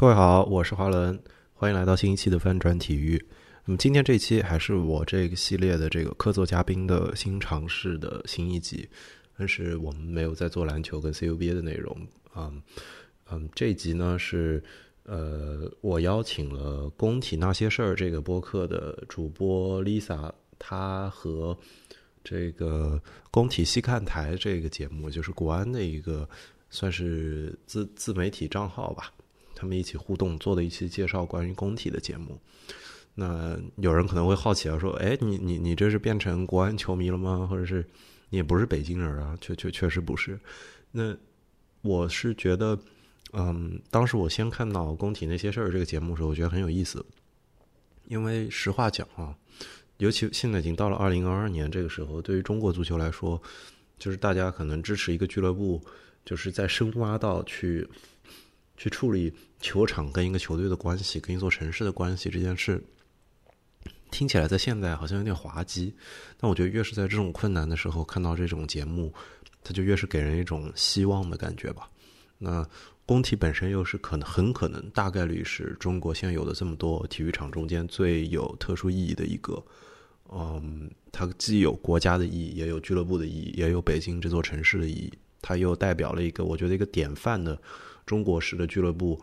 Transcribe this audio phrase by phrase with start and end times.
[0.00, 1.20] 各位好，我是华伦，
[1.54, 3.20] 欢迎来到新一期的翻转体育。
[3.64, 8.88] 那么今天这期还是我这个系列的这个客座嘉宾的新尝试的新一集，
[9.36, 12.06] 但是我们没有在做篮球跟 CUBA 的内容。
[12.36, 12.62] 嗯
[13.28, 14.62] 嗯，这一集呢是
[15.02, 21.58] 呃，我邀请了工体那些事儿这个播客的主播 Lisa，她和
[22.22, 23.02] 这个
[23.32, 26.28] 工体西看台这个节目，就是国安的一个
[26.70, 29.12] 算是自自媒体账号吧。
[29.58, 32.38] 他们一起互动做的一期介绍关于工体的节目，
[33.16, 37.44] 那有人可能会好奇啊，说，哎，你你你这是变成国安球迷了吗？
[37.50, 37.84] 或者是
[38.30, 39.36] 你也不是北京人啊？
[39.40, 40.38] 确确确实不是。
[40.92, 41.16] 那
[41.82, 42.78] 我是觉得，
[43.32, 47.04] 嗯，当时我先看到工体那些事儿这个节目的时候，我觉得很有意思，
[48.06, 49.34] 因为实话讲啊，
[49.96, 53.42] 尤其现在已经到了二零二二年这个时候，对于中国足球来说，
[53.98, 55.82] 就是大家可能支持一个俱乐部，
[56.24, 57.84] 就是在深挖到去。
[58.78, 62.82] 去处理球场跟一个球队的关系，跟一座城市的关系这件事，
[64.10, 65.92] 听起来在现在好像有点滑稽。
[66.38, 69.12] 但我觉得越是在这种困难的时候看到这种节目，
[69.62, 71.90] 它就越是给人一种希望的感觉吧。
[72.38, 72.64] 那
[73.04, 79.60] 工体本身又是可能很可能大概率是中国现有的这么多体育场中间最有特殊意义的一个。
[80.30, 85.12] 嗯，它既有国家的意义，也有俱乐部的意义，也有北京这座城市的意义。
[85.42, 87.60] 它又代表了一个我觉得一个典范的。
[88.08, 89.20] 中国式的俱乐部，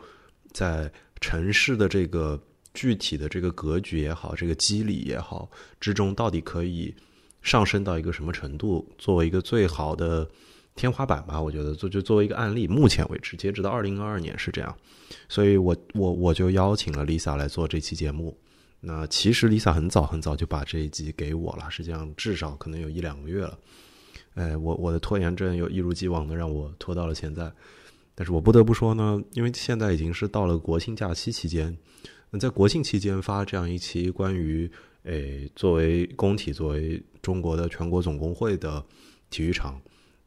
[0.53, 2.39] 在城市的这个
[2.75, 5.50] 具体的这个格局也好，这个机理也好
[5.81, 6.94] 之中，到底可以
[7.41, 8.88] 上升到一个什么程度？
[9.00, 10.30] 作为一个最好的
[10.75, 14.78] 天花板吧，我觉得就就作为一个案例，目前为止，截止到二零二二年是这样。
[15.28, 18.38] 所以我我我就邀请了 Lisa 来做这期节目。
[18.81, 23.58] 那其实 Lisa 很早很早就把这一集给我了，实际上至少可能有一两个月了。
[24.36, 27.52] 哎，我我的拖延症又一如既往的让我拖到了现在。
[28.16, 31.77] 但是我不得不说呢，因为现在已经是到了国庆假期期间，
[32.30, 34.72] 那在国庆期间发这样一期关于
[35.03, 38.84] 诶作为工体作为中国的全国总工会的
[39.29, 39.79] 体育场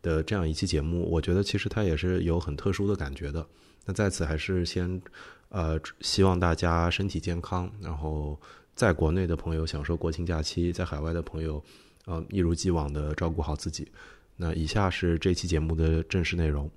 [0.02, 3.44] 的这样一期节目，我觉得其实它也是有很特殊的感觉的。
[3.86, 5.00] 那在此还是先
[5.48, 8.38] 呃希望大家身体健康，然后
[8.74, 11.64] 在国内的朋友享受国庆假期，在海外的朋友
[12.04, 13.90] 呃一如既往的照顾好自己。
[14.36, 16.70] 那以下是这期节目的正式内容。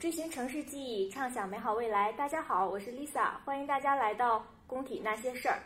[0.00, 2.10] 追寻城市记忆，畅想美好未来。
[2.12, 5.58] 大家好，我是 Lisa，欢迎大家来到工体那些事儿。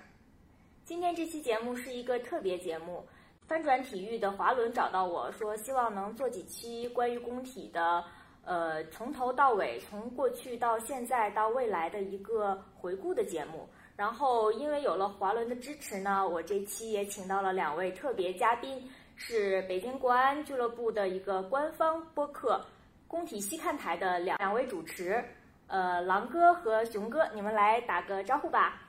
[0.85, 3.07] 今天这期节目是一个特别节目，
[3.47, 8.05] 翻转体育的华伦找到我说，希望能做几期关于工体的，
[8.45, 13.69] 呃，从头到尾，从过去到现在到未来的一个回顾的节目。
[13.95, 22.61] 然后因为有了华伦的支持呢，我这期也请到了两位特别嘉宾，是北京国安俱乐部的一个官方播客。
[23.07, 25.25] 工体西看台的两两位主持，
[25.69, 28.83] 呃，狼哥和熊哥，你们来打个招呼吧。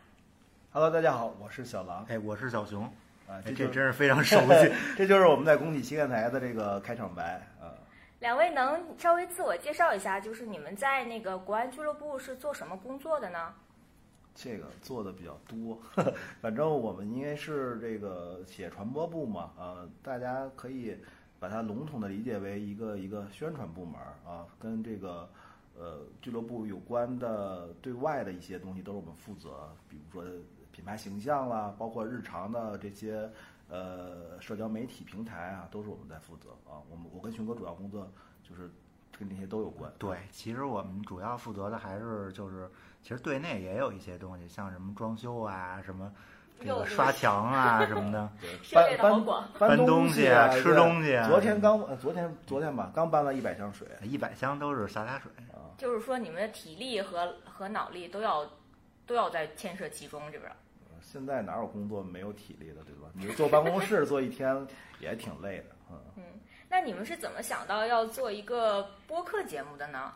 [0.72, 2.84] Hello，大家好，我是小狼，哎，我是小熊，
[3.28, 7.76] 啊，这这真是非常 熟悉，这就是我们在工体西看台的这个开场白啊。
[8.20, 13.54] 两位能稍微自我介绍一下，就是你们在那个国安俱乐部是做什么工作的呢？
[14.34, 15.80] 这个做的比较多，
[16.42, 20.98] 反正我们应该是这个企业传播部嘛，呃，大家可以。
[21.40, 25.30] 把它笼统的理解为一个一个宣传部门啊，跟这个
[25.78, 30.30] 呃俱乐部有关的对外的一些东西都是我们负责，比如说
[30.72, 33.30] 品牌形象啦，包括日常的这些
[33.70, 36.82] 呃社交媒体平台啊，都是我们在负责啊。
[36.90, 38.10] 我们我跟熊哥主要工作
[38.44, 38.72] 就是
[39.18, 39.92] 跟这些都有关。
[40.00, 42.70] 对，其实我们主要负责的还是就是，
[43.02, 46.12] 其实对内也有一些东西，像什么装修啊什么。
[46.60, 48.30] 这个刷墙啊什么的，
[48.74, 49.26] 搬搬
[49.60, 51.28] 搬东西啊，吃东西啊。
[51.28, 55.70] 昨天刚，昨天昨天吧，刚搬了一百箱水，一百箱都是洒洒水啊。
[55.78, 58.50] 就是说，你们的体力和和脑力都要
[59.06, 60.52] 都要在牵涉其中，这边。
[61.02, 63.10] 现在哪有工作没有体力的，对吧？
[63.14, 64.66] 你坐办公室坐一天
[65.00, 65.98] 也挺累的，嗯。
[66.16, 66.24] 嗯，
[66.70, 70.12] 那你们是怎么想到要做一个播客节目的呢？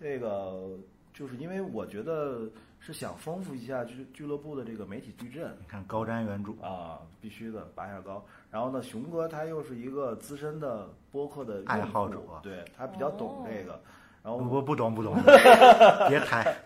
[0.00, 0.70] 这个
[1.12, 2.48] 就是因为我觉得。
[2.80, 5.54] 是想丰富一下俱俱乐部的这个媒体矩阵。
[5.60, 8.24] 你看高瞻远瞩啊，必须的拔下高。
[8.50, 13.78] 然后呢，熊哥他又是一个资深的播客的爱好者，对他比较懂这个。
[14.22, 15.14] 然后我不懂不懂，
[16.08, 16.56] 别抬。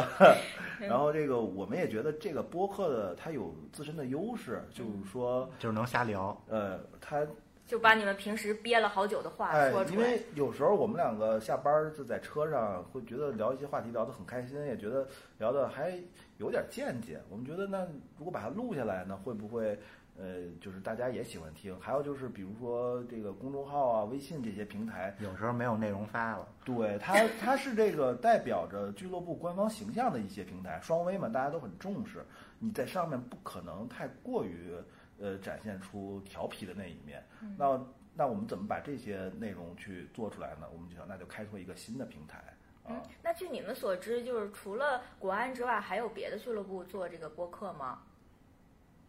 [0.78, 6.38] 然后这个我们也觉得这个播客的它有自身的优势，就是说就是能瞎聊。
[6.48, 7.26] 呃，他。
[7.66, 9.96] 就把你们平时憋了好久的话说出来。
[9.96, 15.06] 因为有时候我们两个下班就在车上，会觉得聊一些话题聊得很开心，也觉得
[15.38, 15.98] 聊得还
[16.38, 17.20] 有点见解。
[17.28, 17.86] 我们觉得那
[18.16, 19.78] 如果把它录下来呢，会不会
[20.18, 21.78] 呃，就是大家也喜欢听。
[21.80, 32.24] 还有就是比如说这个公众号啊、微信这些平台，有时候没有内容发了，对它它是这个代表着俱乐部官方形象的一些平台，双微嘛，大家都很重视。
[32.58, 34.72] 你在上面不可能太过于
[35.20, 37.24] 呃展现出调皮的那一面。
[37.56, 37.80] 那
[38.14, 40.66] 那我们怎么把这些内容去做出来呢？
[40.72, 42.42] 我们就想那就开拓一个新的平台
[42.84, 48.00] 嗯啊。，那据你们所知，就是除了国安之外，还有别的俱乐部做这个播客吗？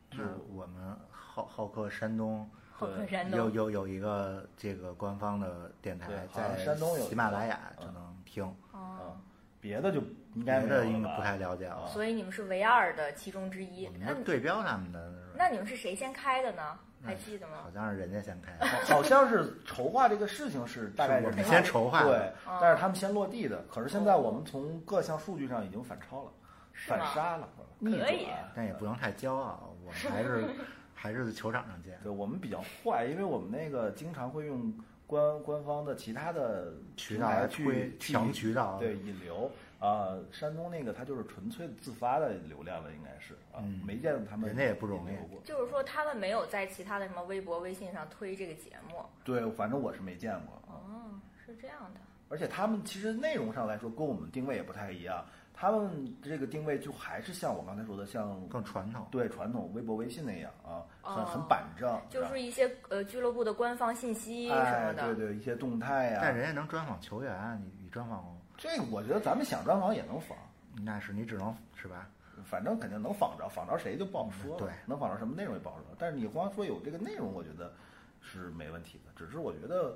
[0.10, 0.24] 就
[0.54, 3.38] 我们好好客山东好客山东。
[3.38, 9.18] 有有有一个这个官方的电台在山东有喜马拉雅嗯就能听，哦，
[9.60, 10.02] 别的就
[10.34, 11.88] 应该别的应该不太了解了。
[11.88, 13.92] 所以你们是唯二的其中之一我。
[13.92, 16.78] 们那对标他们的，那你们是谁先开的呢？
[17.06, 17.72] 还记得吗好？
[17.72, 18.66] 像是人家先开的。
[18.66, 23.64] 好好像是筹划这个事情是大概是我们先筹划对哦，但是他们先落地的。
[23.72, 26.32] 可是现在我们从各项数据上已经反超了，
[26.74, 27.48] 反杀了，
[27.78, 28.52] 逆可以转。
[28.56, 30.46] 但也不能太骄傲，我们还是
[30.96, 32.00] 还是球场上见。
[32.02, 34.74] 对我们比较坏，因为我们那个经常会用
[35.06, 45.16] 官官方的其他的渠道来去推去强渠道，对引流啊、山东那个他就是纯粹自发的流量了，应该是啊，嗯没见他们人家也不容易。
[45.46, 49.06] 就是说他们没有在其他的什么微博、微信上推这个节目。
[49.24, 50.56] 对，反正我是没见过。
[50.68, 52.00] 哦，是这样的。
[52.30, 59.08] 而且他们其实内容上来说跟我们定位也不太一样，他们这个定位就还是像我刚才说的，像更传统。
[59.12, 65.16] 对传统微博、微信那样啊，很哦很板正，就是一些呃俱乐部的官方信息什哎么，的。
[65.16, 68.37] 对对，一些动态呀、但人家能专访球员，啊你你专访过吗？
[68.58, 70.38] 这个我觉得咱们想专访也能访，
[70.84, 72.10] 那是你只能是吧？
[72.46, 74.60] 反正肯定能访着，访着谁就不好说了。
[74.60, 75.86] 对能访着什么内容也不好说。
[75.98, 77.74] 但是你光说有这个内容，我觉得
[78.22, 79.12] 是没问题的。
[79.16, 79.96] 只是我觉得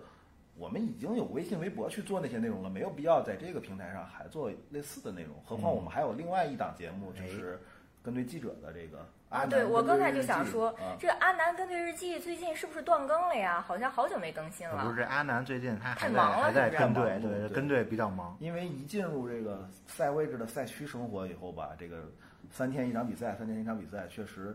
[0.57, 5.35] 我们已经有微信、微博去做那些内容了，没有必要在这个平台上还做类似的内容。
[5.45, 7.59] 何况我们还有另外一档节目，就是
[8.01, 13.63] 跟对记者的这个阿啊，南对，我刚才就想说，啊，这个阿南跟队日记最近是不是断更了呀？
[13.65, 14.83] 好像好久没更新了。
[14.83, 18.35] 不是这阿南最近他还在太忙了还在跟队，对对跟队比较忙。
[18.41, 22.03] 因为一进入这个赛位置的赛区生活以后吧，这个
[22.51, 24.53] 三天一场比赛，三天一场比赛，确实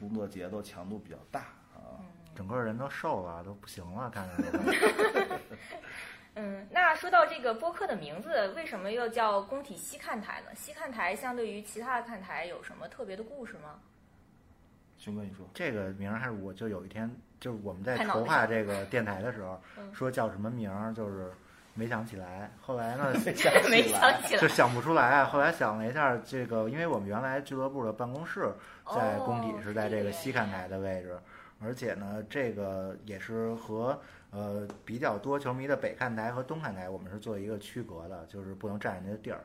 [0.00, 1.40] 工作节奏强度比较大
[1.74, 2.00] 啊。
[2.34, 5.36] 整个人都瘦了，都不行了，看着都。
[6.36, 10.54] 嗯，那说到这个播客的名字，为什么又叫工体西看台呢？
[10.56, 13.78] 西看台相对于其他的看台有什么特别的故事吗？
[15.04, 21.30] 熊哥，你说，这个名儿还是我就有一天就是我们在筹划这个电台的时候嗯，说叫什么名儿，就是
[21.74, 22.50] 没想起来。
[22.58, 23.12] 后来呢，
[23.68, 24.40] 没想起来。
[24.40, 25.22] 就想不出来。
[25.26, 28.50] 后来想了一下，这个因为我们原来俱乐部的办公室
[28.94, 31.18] 在工体哦是在这个西看台的位置，
[31.60, 39.44] 而且呢，这个也是和呃比较多球迷的北看台和东看台，我们是做一个区隔的，就是不能占人家的地儿。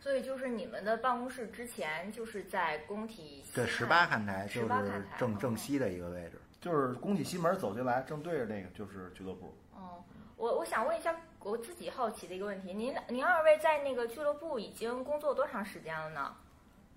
[0.00, 6.40] 所以就是你们的办公室之前就是在工体西对，十八看台就18是看台正哦正西的一个位置。
[6.60, 9.54] 就是工体西门走进来，正对着那个就是俱乐部。
[9.74, 10.02] 哦，
[10.36, 16.34] 我我想问一下我自己好奇的一个问题，您您二位在那个俱乐部已经工作多长时间了呢？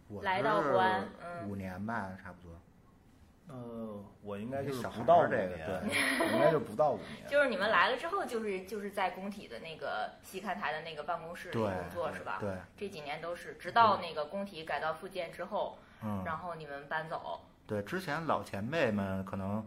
[0.10, 2.60] 我来到是国安嗯五年吧，差不多。
[3.48, 5.68] 呃，我应该就是不到五这个年，
[6.20, 7.28] 我应该就不到五年。
[7.28, 12.38] 就是你们来了之后，就是就是在工体的那个西看台的那个办公室里工作是吧？
[12.40, 17.42] 对，这几年都是，直到那个工体改造复建之后，嗯，然后你们搬走。
[17.68, 19.66] 对，之前老前辈们可能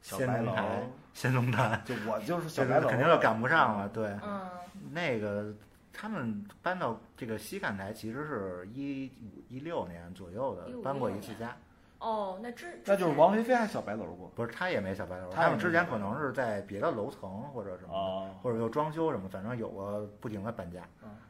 [0.00, 3.88] 小白楼先龙台、先龙台，就我就是小这白楼，肯定就赶不上了。
[3.88, 4.48] 对，嗯，
[4.92, 5.52] 那个
[5.92, 11.56] 他们搬到这个西看台，其实是一五一六年左右的搬过一次家。
[12.04, 18.28] 哦，那之那就是王菲菲还小白楼过不是，他也没小白楼，他们之前可能是在别的楼层或者什么。
[18.42, 20.80] 或者又装修什么，反正有过不停的搬家。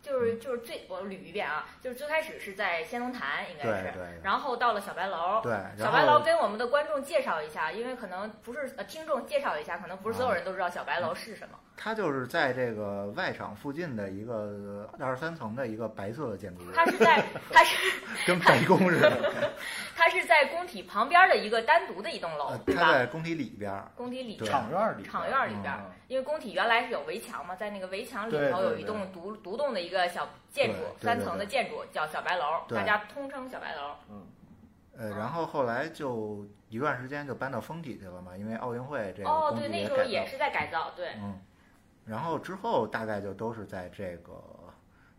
[0.02, 5.40] 就是就是最我捋一遍啊，就是最开始是在仙龙潭应该是，对对对然后到了小白楼。
[5.42, 11.56] 对，小白楼跟我们的观众介绍一下，因为可能不是呃听众介绍一下，可能不是所有啊人都知道小白楼是什么。
[11.76, 17.76] 它就是在这个外场附近的一个二十三层的一个白色的建筑物，它是在 它是
[18.26, 19.52] 跟白宫似的。
[19.96, 22.82] 它是在工体旁边的一个单独的一栋楼呃，对吧？
[22.84, 33.96] 它在工体里边儿，工体里对场院里边，场院里边嗯，因为工体原来是有围墙嘛，在那个围墙里头有一栋独独栋的一个小建筑，三层的建筑叫小白楼，对大家通称小白楼。
[34.96, 41.08] 呃，然后后来就一段时间就搬到封体去了嘛，因为奥运会这个哦，工对，体改造那时候也是在改造，对。
[41.16, 41.40] 嗯，
[42.04, 44.32] 然后之后大概就都是在这个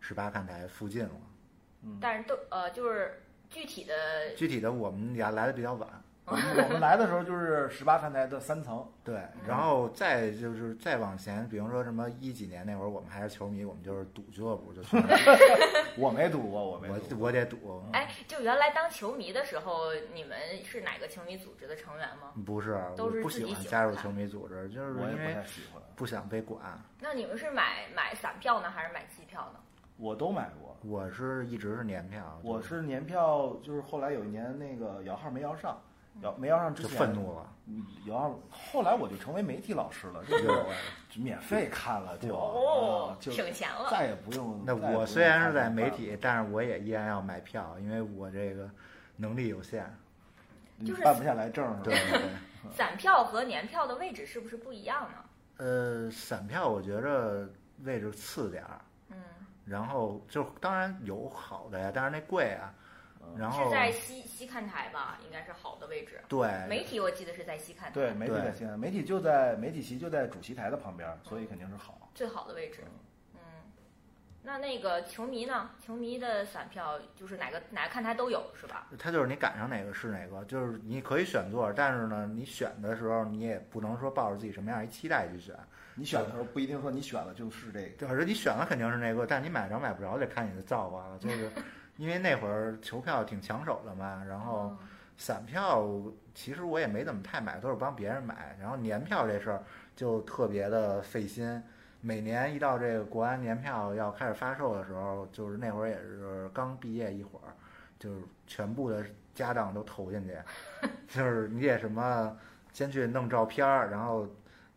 [0.00, 1.10] 十八看台附近了。
[1.82, 3.94] 嗯但是都呃，就是具体的
[4.36, 5.88] 具体的我们也来的比较晚，
[6.26, 15.00] 我们我们来的时候就是十八看台的三层，对，然后再就是再往前，比如说什么一几年那会儿，我们还是球迷，我们就是赌俱乐部，就 从
[15.96, 17.20] 我没赌过，我没我赌。
[17.20, 22.32] 我得赌，哎，就原来当球迷的时候，你们是哪个球迷组织的成员吗？
[22.44, 26.60] 不是，都是自己喜欢加入球迷组织，就是我也不因为太喜欢，不想被管。
[27.00, 29.60] 那你们是买买散票呢，还是买季票呢？
[29.96, 30.76] 我都买过。
[30.82, 35.80] 我是一直是年票，我是年票，就是后来有一年那个摇号没摇上，
[36.22, 40.38] 摇没摇上之就前愤怒了，嗯摇，后来我就成为媒体老师了，就
[41.10, 43.88] 就免费看了就，就省钱了。
[43.90, 44.62] 再也不用。
[44.64, 48.68] 那再也不用我虽然是在媒体，但是我也依然要买票，因为我这个
[49.16, 49.84] 能力有限。
[50.78, 51.80] 你就是办不下来证儿？
[51.82, 52.28] 对对对。
[52.74, 55.64] 散票和年票的位置是不是不一样呢？
[55.64, 57.48] 呃，散票我觉着
[57.84, 58.80] 位置次点儿，
[59.10, 59.16] 嗯，
[59.64, 62.72] 然后就当然有好的呀，但是那贵啊。
[63.36, 66.20] 然后是在西西看台吧，应该是好的位置。
[66.28, 72.10] 对媒体我记得是在西看台，对，媒体对在现在，媒体就在媒体席就在主席台的旁边，所以肯定是好。
[72.14, 72.84] 最好的位置。
[73.34, 73.40] 嗯，
[74.42, 75.70] 那那个球迷呢？
[75.84, 78.88] 球迷的散票就是哪个哪个看台都有是吧？
[78.98, 85.54] 他就是你赶上哪个是哪个，就是你可以选座，但是呢，你选的时候你也不能说抱着自己什么样一期待去选，
[85.94, 88.06] 你选的时候不一定说你选了就是这个。
[88.06, 91.18] 就是你选了肯定是那个，但你买着买不着得看你的造化了。
[91.18, 91.50] 就是
[91.96, 94.78] 因为那会儿球票挺抢手的嘛，然后嗯
[95.16, 95.86] 散票
[96.34, 98.56] 其实我也没怎么太买，都是帮别人买。
[98.60, 99.62] 然后年票这事儿
[99.94, 101.62] 就特别的费心。
[102.02, 107.50] 每年一到这个国安年票要开始发售的时候，就是那会儿也是刚毕业一会儿，
[107.98, 110.36] 就是全部的家当都投进去，
[111.08, 112.36] 就是你得什么
[112.72, 114.28] 先去弄照片儿，然后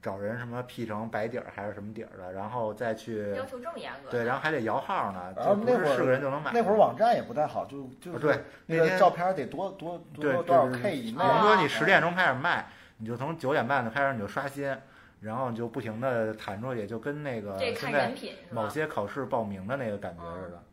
[0.02, 4.10] 找人什么 P 成白底儿还是什么底儿的，然后再去要求这么严格。
[4.10, 6.52] 对，然后还得摇号呢，就不是那会儿是个人就能买。
[6.54, 11.18] 那会儿网站也不太好，就就对那个照片得多多多多少 K 以内。
[11.18, 14.74] 比如说啊你十点钟开始卖，你就从九点半就开始你就刷新，
[15.20, 18.62] 然后你就不停的弹出去，就跟那个这看现在人品是吧？
[18.62, 20.64] 某些考试报名的那个感觉似的，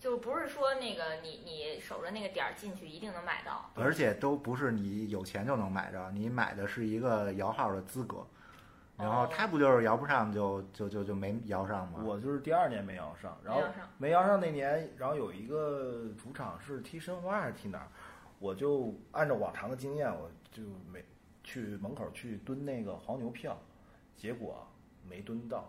[0.00, 3.70] 就不是说那个你你守着那个点儿进去一定能买到。
[3.76, 8.26] 而且都不是你有钱就能买着，你买的是一个摇号的资格。
[8.96, 12.00] 然后哦他不就是摇不上就就就就没摇上吗？
[12.04, 13.60] 我就是第二年没摇上，然后
[13.98, 17.88] 没摇上那年，然后有一个主场是踢申花还是踢哪儿，
[18.38, 21.04] 我就按照往常的经验，我就没
[21.42, 23.58] 去门口去蹲那个黄牛票，
[24.16, 24.64] 结果
[25.02, 25.68] 没蹲到，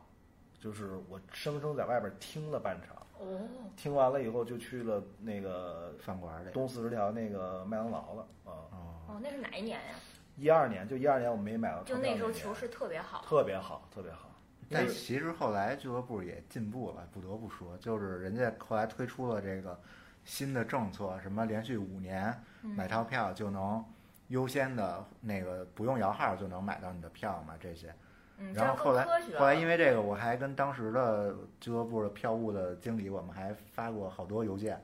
[0.60, 3.42] 就是我生生在外边听了半场，哦，
[3.76, 6.52] 听完了以后就去了那个饭馆里。
[6.52, 8.52] 东四十条那个麦当劳了啊。
[8.70, 8.70] 哦，
[9.08, 9.96] 哦，那是哪一年呀？
[10.38, 13.24] 一二年就一二年我没买到就那时候球市特别好。
[13.26, 14.30] 特别好，特别好。
[14.70, 19.80] 但其实后来俱乐部也进步了，不得不说，就是人家后来推出了这个
[20.24, 23.86] 新的政策，什么连续五年买套票就能
[24.30, 27.94] 优先的那个不用摇号就能买到你的票嘛，这些。
[28.38, 29.06] 嗯，然后后来。
[29.38, 34.82] 后来因为这个，我还跟当时的俱乐部的票务的经理，我们还发过好多邮件。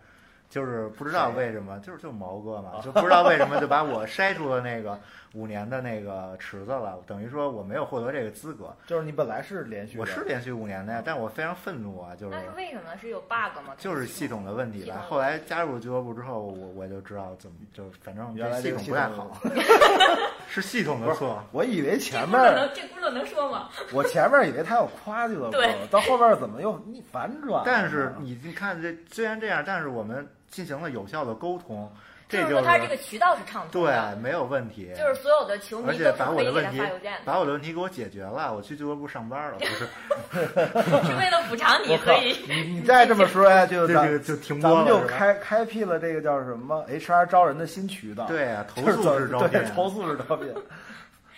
[0.51, 4.99] 就是不知道为什么，就是就毛哥嘛，就不知道为什么就把我筛出了那个
[5.33, 8.75] 五年的那个池子了，等于说我没有获得这个资格。
[8.85, 12.97] 就是你本来是连续，我是连续五年的呀，但我非常愤怒啊，就是那是为什么？
[12.99, 13.73] 是有 bug 吗？
[13.77, 15.05] 就是系统的问题吧。
[15.07, 19.37] 后来加入俱乐部之后，我我就知道怎么，就反正这系原来这个统不太好，
[20.53, 21.41] 是系统的错。
[21.53, 23.69] 我以为前面儿，轱辘能这轱辘能说吗？
[23.93, 27.63] 我前面以为他要夸俱乐部对，到后边怎么又逆反转？
[27.65, 34.91] 但是你你看这虽然这样，但是我们进行了有效的沟通，这就就是说他这个渠道是畅通的对的，没有问题。
[34.97, 39.85] 就是所有的球迷而且都可以把我的问题他发邮件，把我的问题给我解决了，我去俱乐部上班了，不是？
[41.07, 50.53] 是为了补偿你，我靠所以你 你再这么说呀，就 这个就停播了，咱们就开开辟了这个叫什么 HR 招人的新渠道，对啊，投就是诉式招聘对，投诉式招聘，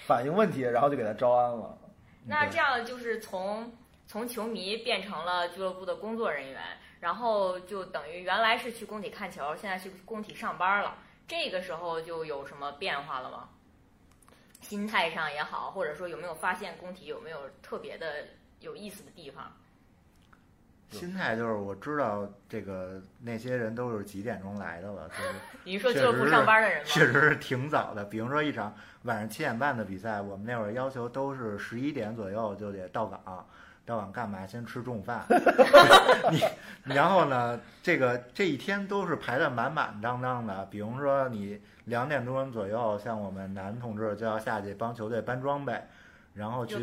[0.06, 1.78] 反映问题，然后就给他招安了。
[2.26, 3.70] 那这样就是从
[4.08, 6.62] 从球迷变成了俱乐部的工作人员，
[7.04, 10.96] 然后就等于原来是去工体看球，现在去工体上班了。
[11.28, 13.50] 这个时候就有什么变化了吗？
[14.62, 18.28] 心态上也好，或者说有没有发现工体有没有特别的
[18.62, 19.52] 有意思的地方？
[20.92, 25.34] 心态就是我知道这个那些人都是几点钟来的了，就是
[25.66, 26.86] 你是说俱乐部上班的人吗？
[26.88, 28.06] 确实是挺早的。
[28.06, 33.46] 比如说一场晚上七点半的比赛，我们那会儿要求都是十一点左右就得到岗。
[33.86, 34.48] 到晚干嘛？
[34.48, 35.26] 先吃中午饭。
[36.32, 37.60] 你然后呢？
[37.82, 40.66] 这个这一天都是排的满满当当的。
[40.72, 45.82] 比如说你两点钟左右，像我们男同志就要下去帮球队搬装备，
[46.34, 46.78] 然后去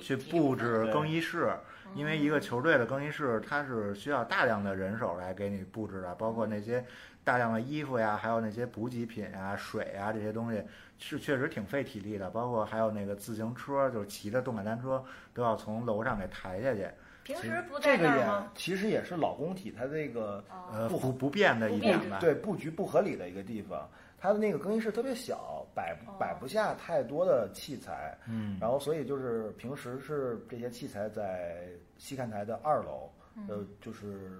[0.00, 1.50] 去布置更衣室。
[1.94, 6.82] 因为一个球队的更衣室，它是需要大量的人手来给你布置的，包括那些
[7.22, 10.62] 大量的衣服呀，还有那些补给品啊、水啊这些东西，
[11.02, 12.30] 是确实挺费体力的。
[12.30, 15.04] 包括还有那个自行车，就是骑着动感单车
[15.34, 16.88] 都要从楼上给抬下去，
[17.24, 18.26] 平时不在这个也？
[18.54, 22.18] 其实也是老工体它这个哦，呃，不不不变的一点吧。
[22.20, 23.88] 对布局不合理的一个地方。
[24.18, 31.66] 它的那个更衣室特别小，摆哦摆不下太多的器材，嗯，然后所以就是平时是这些器材在
[31.98, 33.10] 西看台的二楼，
[33.48, 34.30] 呃，就是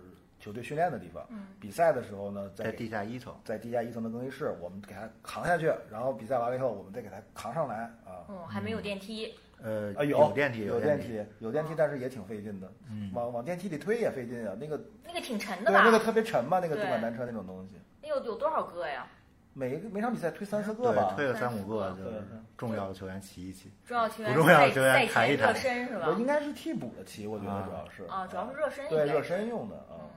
[0.42, 1.24] 球队训练的地方。
[1.30, 3.32] 嗯比赛的时候呢，在在地下一层。
[3.44, 8.26] 在地下一层的更衣室，我们给它扛下去，然后比赛完了以后，我们再给它扛上来啊。
[8.28, 9.32] 嗯，还没有电梯。
[9.62, 12.70] 呃，啊，有电梯，有电，梯，有电梯，但是也挺费劲的。
[12.90, 15.82] 嗯，往往电梯里推也费劲啊，那个那个挺沉的吧？
[15.84, 19.06] 那个特别沉嘛，那个动感单车那种东西，那有有多少个呀？
[19.54, 22.24] 每个每场比赛推三四个吧，，推个三五个，就是
[22.56, 23.70] 重要的球员骑一骑。
[23.86, 26.12] 重要球员不重要的球员赛前热抬一抬身是吧我？
[26.14, 28.88] 应该是替补的骑，我觉得主要是啊，主要是热身。
[28.88, 29.22] 对热。
[29.22, 30.10] 身用的啊。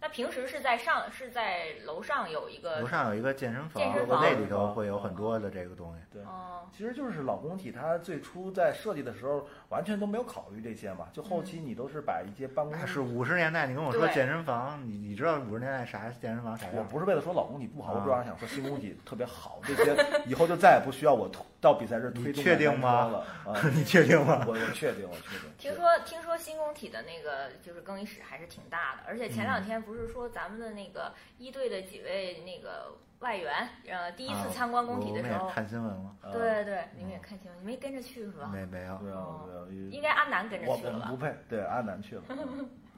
[0.00, 6.00] 嗯，那平时是在上是在楼上有一个楼上有一个健身房，健身房那里头会有很多的这个东西。
[6.12, 16.82] 对，哦，其实就是老工体，它最初在设计的时候完全都没有考虑这些嘛，就后期你都是把一些办公室是五十年代，你跟我说健身房，你你知道五十年代啥健身房啥我？
[16.84, 19.94] 不是为了说老工体不好，啊我主要是想说新工体特别好，这些
[20.26, 23.52] 以后就再也不需要我推 到比赛日推你动确定吗啊！
[23.74, 24.42] 你确定吗？
[24.48, 25.50] 我我确定，我确定。
[25.58, 33.52] 听说听说新工体的那个就是更衣室还是挺大的，而且前嗯两天不是说咱们的那个一队的几位那个外援，
[33.88, 38.48] 呃，第一次啊参观工体的时候，也看新闻了，啊对对，你们也看新闻，你没跟着去是吧？
[38.52, 38.96] 没没有？
[38.96, 41.22] 对啊哦对啊，应该阿南跟着去了吧我不？
[41.22, 42.22] 配，对阿南去了，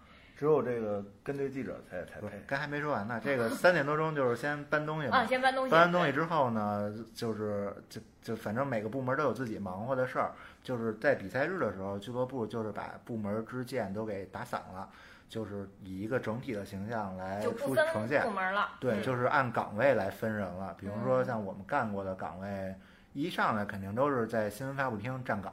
[0.42, 2.42] 只有这个跟队记者才才不是配，。
[2.48, 3.20] 刚还没说完呢。
[3.22, 5.70] 这个三点多钟就是先搬东西嘛啊，，先搬东西。
[5.70, 10.32] 搬完东西之后呢，就是就就反正每个部门都有自己忙活的事儿。
[10.60, 14.88] 就是在比赛日的时候，俱乐部就是把部门之间都给打散了，
[15.28, 18.32] 就是以一个整体的形象来出呈现部。
[18.32, 18.70] 门了。
[18.80, 20.74] 对，嗯就是按岗位来分人了。
[20.76, 22.74] 比如说嗯像我们干过的岗位，
[23.12, 25.52] 一上来肯定都是在新闻发布厅站岗，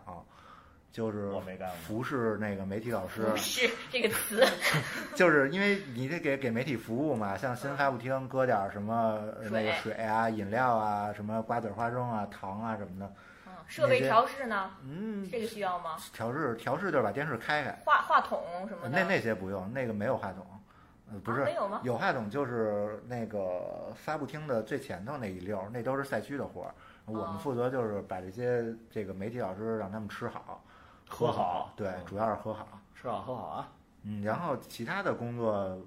[0.92, 4.44] 就是我没干过服侍那个媒体老师，不是这个词，
[5.16, 8.94] 就是因为你得给给媒体服务嘛，像新闻发布厅搁点儿什么
[9.42, 13.14] 呃那个水啊、饮料啊、什么瓜子儿、花生啊、糖啊什么的，
[13.46, 15.98] 嗯，设备调试呢，嗯，这个需要吗？
[16.12, 18.90] 调试调试就是把电视开开，话话筒什么的？
[18.90, 20.46] 那那些不用，那个没有话筒，
[21.12, 21.82] 呃，不是、啊没有吗？
[21.84, 26.74] 有话筒就是那个发布厅的最前头那一溜儿，那都是赛区的活儿。
[27.06, 30.64] 我们哦负责就是把这些这个媒体老师让他们吃好、
[31.10, 31.74] 喝好。
[31.76, 32.06] 对，嗯。
[32.06, 32.66] 主要是和好。
[32.96, 33.70] 吃好喝好啊！
[34.04, 35.78] 嗯，然后其他的工作，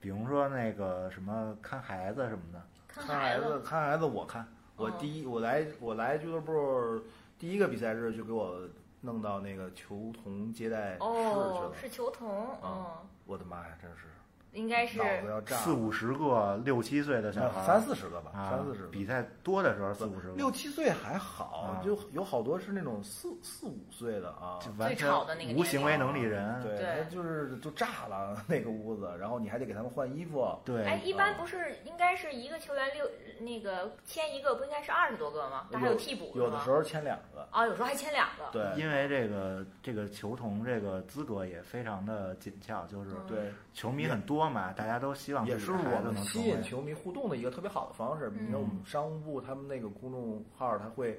[0.00, 4.46] 比如说那个什么看孩子什么的，看看孩子子，看孩子，我看。
[4.76, 7.02] 我哦第一我来我来俱乐部
[7.38, 8.60] 第一个比赛日就给我
[9.00, 12.86] 弄到那个球童接待室去哦了，，是球童，嗯，
[13.26, 14.06] 我的妈呀，真是
[14.52, 15.00] 应该是
[15.46, 18.88] 四五十个六七岁的小孩儿，三四十个吧，啊，三四十个。
[18.88, 33.08] 比赛多的时候四五十个，六七岁还好，啊就有好多是那种四四五岁的啊，就完全最吵的那个无行为能力人，对，就是就炸了 那个屋子，然后你还得给他们换衣服，对，哎，一般不是应该是一个球员六
[33.40, 35.66] 那个签一个，不应该是二十多个吗？
[35.70, 36.70] 那还有替补有的时？
[36.70, 38.50] 候签两个，啊，有时候还签两个。
[38.52, 46.42] 对因为这个这个球童这个资格也非常的紧俏，就是嗯对，球迷很多嘛，大家都希望也是自己的孩子我们吸。
[46.48, 48.30] 引球迷互动的一个特别好的方式。
[48.30, 51.18] 你看我们商务部他们那个公众号，他会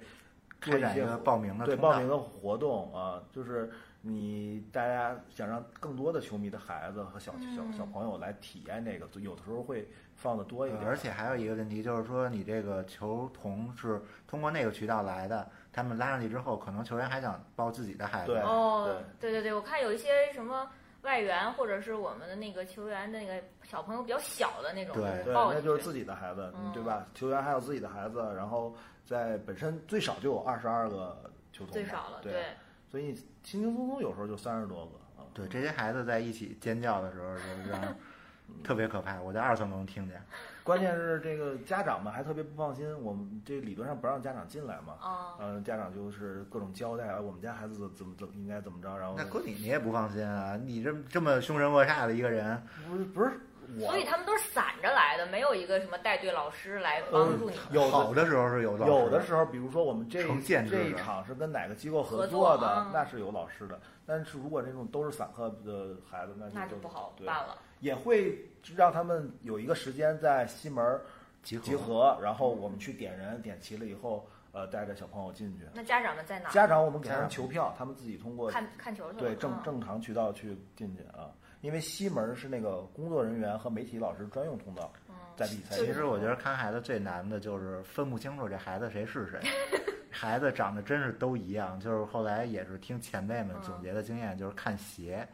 [0.62, 10.86] 做开展一个报名的对报名的活动啊，就是你大家想让更多的球迷的孩子和小小嗯小朋友来体验那个，有的时候会放的多一点。
[10.86, 18.34] 而且还有一个问题就是说，你这个球童是通过那个渠道来的，他们拉上去之后，可能球员还想抱自己的孩子。
[18.34, 20.70] 对哦，对对对，我看有一些什么
[21.04, 27.06] 外援或者是我们的那个球员的那个小朋友比较小的那种，对那就是自己的孩子，嗯对吧？
[27.14, 32.46] 球员还有自己的孩子，然后在本身最少就有二十二个球童，最少了，对，
[32.90, 33.14] 所以
[33.44, 35.28] 轻轻松松有时候就三十多个啊。
[35.34, 37.96] 对，这些孩子在一起尖叫的时候，就是
[38.64, 39.22] 特别可怕。
[39.22, 40.22] 我在二层都能听见。
[40.64, 44.94] 关键是这个家长们还特别不放心，我们这理论上不让家长进来嘛。
[45.02, 50.58] 啊，嗯、家长就是各种交代，啊我们家孩子怎么怎么应该怎么着，然后那搁你你也不放心啊！
[50.64, 53.32] 你这这么凶神恶煞的一个人，不是不是
[53.78, 57.66] 我，所以他们都是散着来的，没有一个什么带队老师来帮助你们。
[57.72, 63.80] 有的好的时候是有老师有的时候，比如说我们这这一场是跟哪个机构合合作的，那是有老师的。
[64.06, 67.58] 但是如果这种都是散客的孩子，那就那就不好办了。
[67.80, 71.00] 也会让他们有一个时间在西门
[71.42, 75.66] 集合集合，然后我们去点人，点齐了以后，呃带着小朋友进去。
[75.74, 76.50] 那家长们在哪？
[76.50, 79.20] 家长我们给他们求票，他们自己通过看看球去了。
[79.20, 81.30] 对正嗯正常渠道去进去啊。
[81.62, 85.78] 因为西门是那个工作人员和媒体老师专用通道，嗯在比赛。
[85.78, 89.40] 其实我觉得看孩子最难的就是分不清楚这孩子谁是谁。
[90.12, 95.28] 孩子长得真是都一样，就是后来也是听前辈们总结的经验，就是看鞋，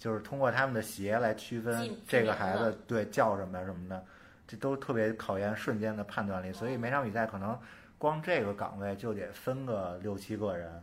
[0.00, 4.02] 就是通过他们的鞋来区分这个孩子对叫什么什么的，
[4.48, 6.50] 这都特别考验瞬间的判断力。
[6.54, 7.56] 所以每场比赛可能
[7.98, 10.82] 光这个岗位就得分个六七个人，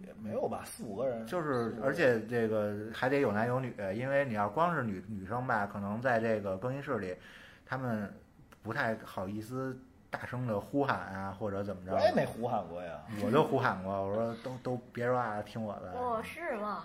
[0.00, 1.26] 也没有吧，四五个人。
[1.26, 7.14] 就是而且这个还得有男有女，因为你要光是女女生吧，可能在这个更衣室里，
[7.66, 8.10] 他们
[8.62, 11.94] 不太好意思大声的呼喊啊，或者怎么着。
[11.94, 13.02] 我也没呼喊过呀。
[13.22, 15.92] 我就呼喊过，我说都都别说话，听我的。
[15.92, 16.84] 哦，是吗？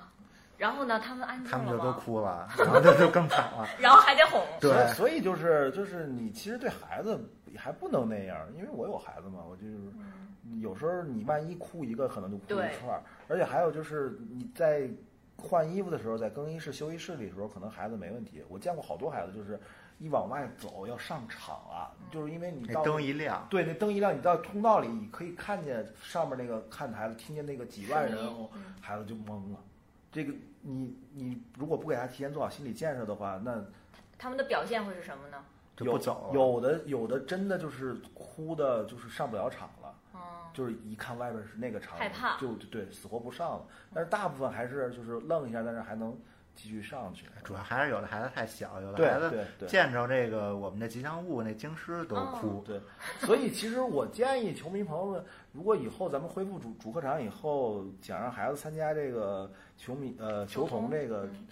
[0.61, 1.91] 然后呢，他们安静他们就都？
[1.93, 3.67] 哭了，然后就就更惨了。
[3.81, 4.39] 然后还得哄。
[4.59, 7.19] 对所以就是就是你其实对孩子
[7.57, 9.75] 还不能那样，因为我有孩子嘛，我就是
[10.59, 13.01] 有时候你万一哭一个，可能就哭一串儿。
[13.27, 14.87] 而且还有就是你在
[15.35, 18.43] 换衣服的时候，在更衣室、休息室里的时候，可能孩子没问题。
[18.47, 19.59] 我见过好多孩子就是
[19.97, 28.15] 一往外走要上场了，就是因为你那到灯一亮，对，那灯一亮，你到通道里，你可以看见上面那个看台，听见那个几万人
[28.79, 29.59] 孩子就懵了。
[30.11, 33.63] 这个你你如果不给他提前做好心理建设的话，那
[34.17, 35.37] 他们的表现会是什么呢？
[35.77, 36.33] 有就不走了。
[36.33, 40.19] 有的有的真的就是哭的，就是上不了场了，嗯，
[40.53, 43.65] 就是一看外边是那个场景，害怕就就对死活不上了。
[43.93, 46.15] 但是大部分还是就是愣一下，但是还能
[46.53, 47.25] 继续上去。
[47.43, 52.63] 主要还是有的孩子太小，有的对孩子对对见着这个我们的吉祥物那京师都哦哭。
[52.67, 52.79] 对，
[53.21, 61.47] 所以其实我建议球迷朋友们，如果以后咱们恢复主主客场以后，想让孩子参加这个球迷呃球童这个，嗯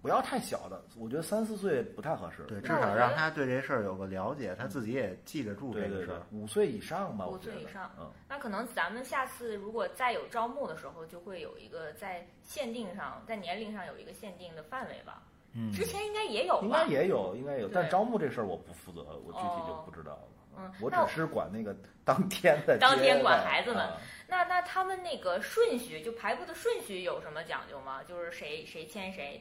[0.00, 2.44] 不要太小的，我觉得三四岁不太合适。
[2.44, 15.20] 对，至少让他对这事儿有个了解，他自己也记得住这对对对个事儿。，五岁以上吧，五岁以上嗯，那可能咱们下次如果再有招募的时候，就会有一个在限定上，在年龄上有一个限定的范围吧。
[15.52, 16.62] 嗯，之前应该也有吧？
[16.62, 20.28] 应该也有，应该有，但招募这事儿我不负责，我具体就哦不知道了。
[20.58, 28.02] 嗯我只是管那个当天的当天管孩子们啊那那他们那个顺序，就排布的顺序有什么讲究吗？
[28.02, 29.40] 就是谁谁签谁？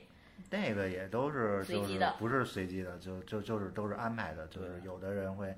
[0.49, 5.53] 那个也都是就是随机的不是随机的，就就就是都是安排的，就是有的人会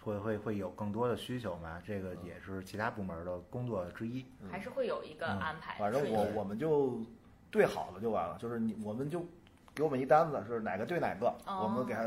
[0.00, 4.24] 会会会有更多的需求嘛，这个也是其他部门的工作之一。
[4.50, 5.76] 还是会有一个嗯安排？
[5.78, 7.00] 反正我我们就
[7.50, 9.26] 对好了就完了，就是你我们就
[9.74, 12.04] 给我们一单子，是哪个对哪个，哦我们给他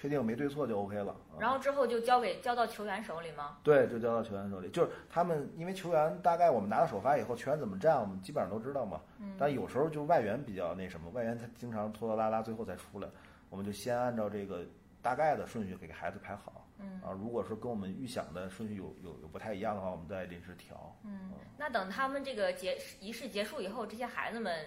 [0.00, 1.12] 确定没对错就 OK 了。
[1.12, 3.58] 啊然后之后就交给交到球员手里吗？
[3.62, 4.68] 对，就交到球员手里。
[4.70, 9.00] 就是他们，因为球员大概我们拿到首发以后，球员怎么站，我们基本上都知道嘛。
[9.20, 13.08] 嗯但有时候就外援比较那什么，外援他经常拖拖拉拉，最后才出来。
[13.50, 14.64] 我们就先按照这个
[15.00, 16.64] 大概的顺序给孩子排好。
[16.80, 20.96] 嗯啊，如果说跟我们预想的顺序有有有不太一样的话，我们再临时调。
[21.04, 24.64] 嗯，那等他们这个结仪式结束以后，这些孩子们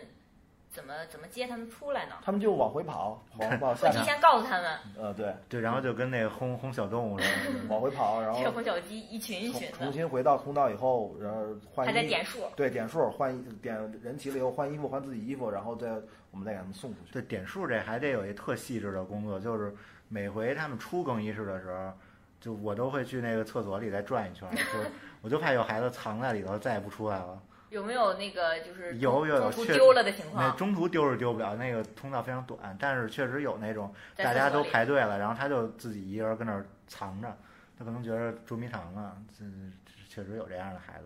[0.71, 2.15] 怎么怎么接他们出来呢？
[2.23, 3.93] 他们就往回跑，往回跑下场。
[3.93, 7.67] 会提前告诉他们，呃，对，对，然后就跟那个轰轰小动物似的。
[7.67, 12.39] 往回跑，然后这红小鸡一群一重群的，重新回到通道以后，然后换衣还在点数。
[12.55, 15.89] 对点数换衣点人齐了以后换衣服换自己衣服，然后再
[16.31, 17.11] 我们再给他们送出去。
[17.11, 19.75] 对点数这还得有一特细致的工作，就是
[20.07, 21.91] 每回他们出更衣室的时候，
[22.39, 24.89] 就我都会去那个厕所里再转一圈，就是
[25.21, 27.37] 我就怕有孩子藏在里头再也不出来了。
[27.71, 30.43] 有没有那个就是有有有确中途丢了的情况？
[30.43, 37.33] 那中途丢是丢不了，那个通道非常短，但是确实有那种大家都排队了，然后他就自己一个人跟那儿藏着，
[37.79, 39.45] 他可能觉得捉迷藏啊，这
[39.85, 41.05] 这确实有这样的孩子，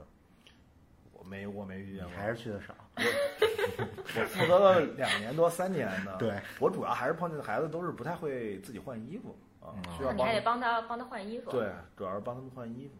[1.13, 2.73] 我没我没遇见过，还是去的少。
[2.97, 6.15] 我负责了两年多三年的。
[6.17, 11.51] 对，我主要还是碰见的孩子都是不太会自己换衣服啊，嗯需要帮你还得帮他帮他换衣服。
[11.51, 12.93] 对，主要是帮他们换衣服。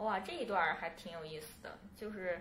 [0.00, 2.40] 哇，这一段儿还挺有意思的，就是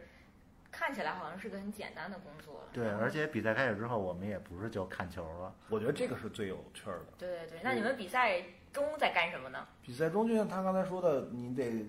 [0.72, 2.64] 看起来好像是个很简单的工作。
[2.72, 7.06] 对，而且比赛开始之后，我们也不是就看球了，我觉得这个是最有趣儿的。
[7.18, 8.42] 对对对，那你们比赛
[8.72, 9.68] 中在干什么呢？
[9.82, 11.86] 比赛中就像他刚才说的，你得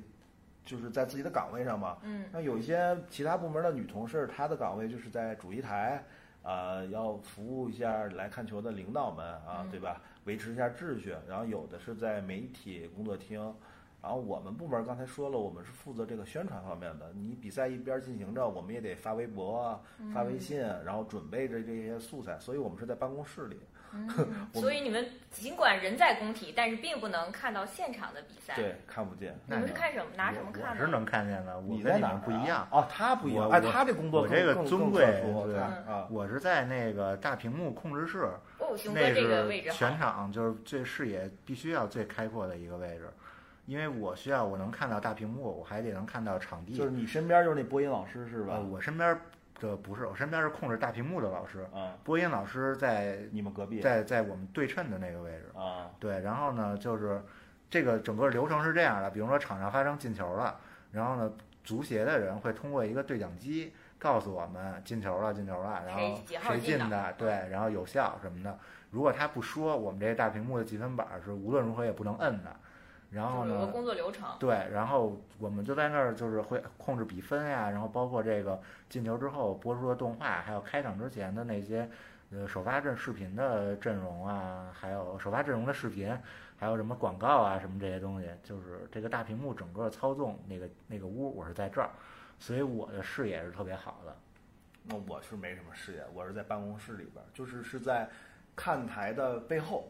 [0.64, 1.98] 就是在自己的岗位上嘛。
[2.02, 6.02] 嗯那有一些其他部门的女同事，她的岗位就是在主席台，
[6.42, 10.00] 呃，要服务一下来看球的领导们啊，嗯对吧？
[10.24, 11.14] 维持一下秩序。
[11.28, 13.54] 然后有的是在媒体工作厅，
[14.02, 17.12] 然后我们部门刚才说了，我们是负责这个宣传方面的。
[17.14, 19.80] 你比赛一边进行着，我们也得发微博啊、
[20.14, 23.60] 发微信，然后准备着这些素材，所以我们是在办公室里。
[23.92, 24.08] 嗯，
[24.54, 29.36] 所以你们尽管人在工体，但是并不能看到现场的比赛。，对，看不见。
[29.46, 30.06] 你们是看什么？
[30.16, 30.70] 拿什么看呢？
[30.70, 32.66] 我是能看见的，我你在哪不一样。
[32.70, 33.50] 哦，他不一样。
[33.50, 35.60] 哎，他这工作我这个更更尊贵更特殊对。
[36.08, 38.28] 我是在那个大屏幕控制室，
[38.60, 39.98] 哦，熊哥那这个位置是全。
[39.98, 43.10] 场就是最视野必须要最开阔的一个位置，
[43.70, 46.76] 因为我需要我能看到大屏幕，我还得能看到场地。
[46.76, 48.62] 就是你身边就是那播音老师是吧呃，？
[48.64, 49.16] 我身边
[49.60, 55.52] 的不是，我身边是控制大屏幕的老师，嗯，播音老师在你们隔壁在在我们对称的那个位置。
[55.56, 57.22] 啊，对，然后呢，就是
[57.70, 60.58] 这个整个流程是这样的，比如说场上发生进球了，
[60.90, 66.20] 然后呢，足协的人会通过一个对讲机告诉我们进球了，进球了，然后
[66.52, 68.58] 谁进的的，对，然后有效什么的。
[68.90, 72.56] 如果他不说，我们这大屏幕的积分板是无论如何也不能摁的。
[73.10, 74.28] 然后呢，工作流程。
[74.38, 81.90] 对，然后我们就在那儿就是会控制比分呀，然后包括这个进球之后播出的动画，还有开场之前的那些
[82.30, 86.16] 呃首发阵视频的阵容啊，还有首发阵容的视频，
[86.56, 91.90] 还有什么广告啊什么这些东西，就是这个大屏幕整个操纵那个那个屋，我是在这儿，
[92.38, 94.16] 所以我的视野是特别好的。
[94.84, 98.08] 那我是没什么视野，我是在办公室里边儿，就是是在
[98.54, 99.88] 看台的背后，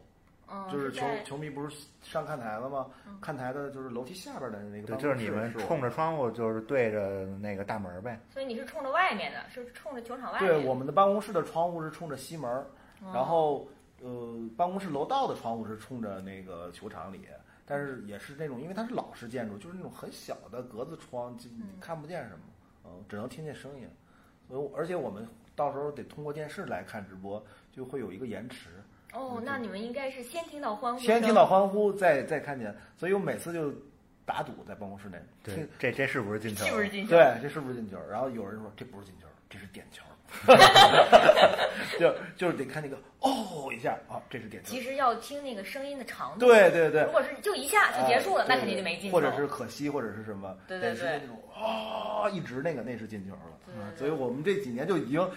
[0.53, 2.87] 嗯，就是球球迷不是上看台了吗？
[3.21, 8.19] 看台的就是楼梯下边的那个对，办公室就是你们冲着窗户，就是对着那个大门儿呗。
[8.31, 10.49] 所以你是冲着外面的，是冲着球场外面。
[10.49, 12.65] 对，我们的办公室的窗户是冲着西门
[13.13, 13.69] 然后
[14.03, 17.29] 呃，办公室楼道的窗户是冲着那个球场里，
[17.67, 22.41] 但是也是那种，因为它是老式建筑，就是那种很小的格子窗，就你看不见什么，
[22.87, 23.89] 嗯、只能听见声音。
[24.49, 28.80] 所以，而且我们到时候得通过电视来看直播，就会有一个延迟，
[29.13, 33.73] 哦，那你们应该是先听到欢呼，先听到欢呼，再再看见，所以我每次就
[34.25, 36.65] 打赌在办公室内，对听，这这是不是进球？
[36.65, 37.11] 是不是进球？
[37.11, 37.97] 对，这是不是进球？
[38.11, 40.03] 然后有人说这不是进球，这是点球，
[41.99, 44.81] 就就是得看那个哦一下啊，这是点球其。
[44.81, 46.47] 实要听那个声音的长度。
[46.47, 49.17] 对对对如，果是就一下就结束了，啊那肯定就没进球。
[49.17, 53.41] 或者是可惜，或者是什么，对对对但是那种啊一直那个那是进球了。
[53.67, 55.29] 对对对所以我们这几年就已经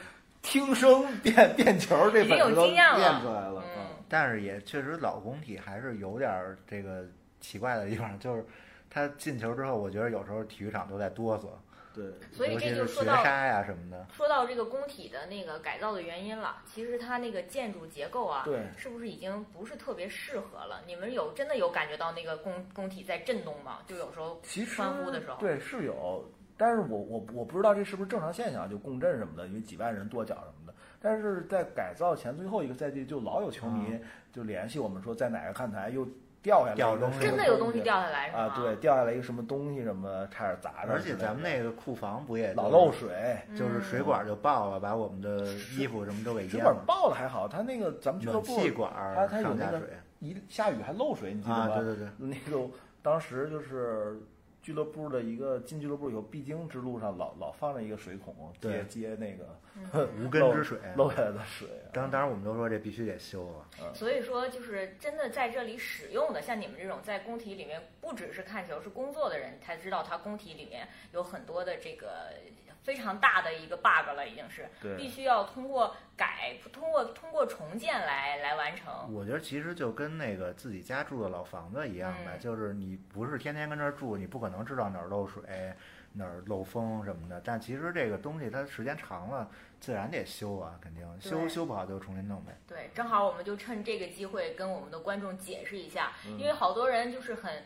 [0.43, 3.63] 听声变变球这已经有本事都经验了练出来了。
[3.75, 7.03] 嗯但是也确实老工体还是有点儿这个
[7.39, 8.45] 奇怪的地方，就是
[8.87, 11.47] 他进球之后，我觉得有时候体育场都在哆嗦，
[11.95, 14.05] 对，所以这就是说到学沙呀什么的。
[14.13, 20.83] 说到这个工体的那个改造的原因了，其实它那个建筑结构啊，对是不是已经不是特别适合了？
[20.85, 23.79] 你们有真的有感觉到那个工工体在震动吗？
[23.87, 26.23] 就有时候其实欢呼的时候对是有，
[26.57, 30.73] 但是我我我不知道这是不是正常现象，就共振什么的，因为几万人跺脚什么的。
[31.01, 33.99] 但是在改造前最后一个赛季，就老有球迷
[34.31, 36.07] 就联系我们说，在哪个看台又
[36.41, 38.39] 掉下来一个什么掉东西真的有东西掉下来是吗？
[38.43, 40.93] 啊，对，掉下来一个什么东西什么，差点砸着。
[40.93, 45.45] 而且咱们那个库房不也老漏，水，就是水管就爆了，把我们的
[45.77, 46.73] 衣服什么都给水管。
[46.85, 49.87] 爆了还好，他那个咱们俱乐暖部气管它它有那个上下水
[50.19, 51.75] 一下雨还漏水，你记得啊，吗？
[51.75, 52.69] 对对对，那个
[53.01, 54.17] 当时就是
[54.63, 60.79] 俱乐部的一个进俱乐部以后必经之路上老老放着一个水孔接接那个无根之水。
[60.95, 61.91] 漏下来的水啊。
[61.91, 63.67] 当当然我们都说这必须得修啊。
[63.93, 72.31] 所以说，就是真的在这里使用的，像你们这种在工体里面不只是看球，是工作的人才知道，他工体里面有很多的这个
[72.83, 74.67] 非常大的一个 bug 了，已经是
[74.97, 78.93] 必须要通过改，通过通过重建来来完成。
[79.13, 85.41] 我觉得其实就跟那个自己家住的老房子一样呗，嗯就是你不是天天跟这儿住，你不可能知道哪儿漏水、
[86.11, 87.41] 哪儿漏风什么的。
[87.43, 92.57] 但其实这个东西它时间长了，自然得修啊，肯定修修不好就重新弄呗。
[92.67, 97.63] 对，正好我们就趁这个机会跟我们的观众解释一下，嗯因为好多人就是很。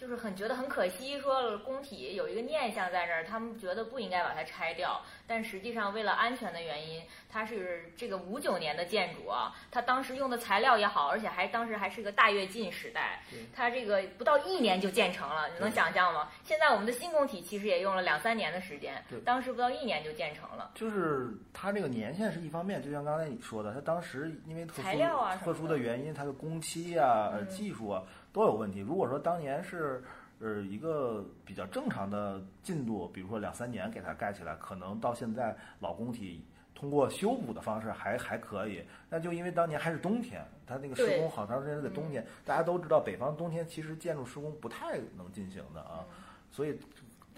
[0.00, 4.98] 就是很觉得很可惜，说工体有一个念想在那儿，他们觉得不应该把它拆掉。
[5.26, 13.22] 但实际上，为了安全的原因，它是这个五九年的建筑啊，它当时用的材料也好，而且还当时还是个大跃进时代，
[13.54, 16.28] 它这个不到一年就建成了，你能想象吗？
[16.42, 20.72] 现在我们的新工体其实也用了两三年的时间对，当时不到一年就建成了。
[20.74, 28.80] 就是它这个年限是一方面，就像刚才你说的，它当时因为特殊材料啊特殊的原因，它的工期啊、嗯技术啊都有问题。
[28.80, 30.02] 如果说当年是
[30.40, 36.44] 呃一个比较正常的进度，比如说两三年给它盖起来，可能到现在老工体
[36.80, 38.82] 通过修补的方式还还可以。
[39.10, 46.06] 那就因为当年还是冬天，它那个施工好长时间都在冬天，大家都知道北方冬天其实建筑施工不太能进行的啊，
[46.50, 46.74] 所以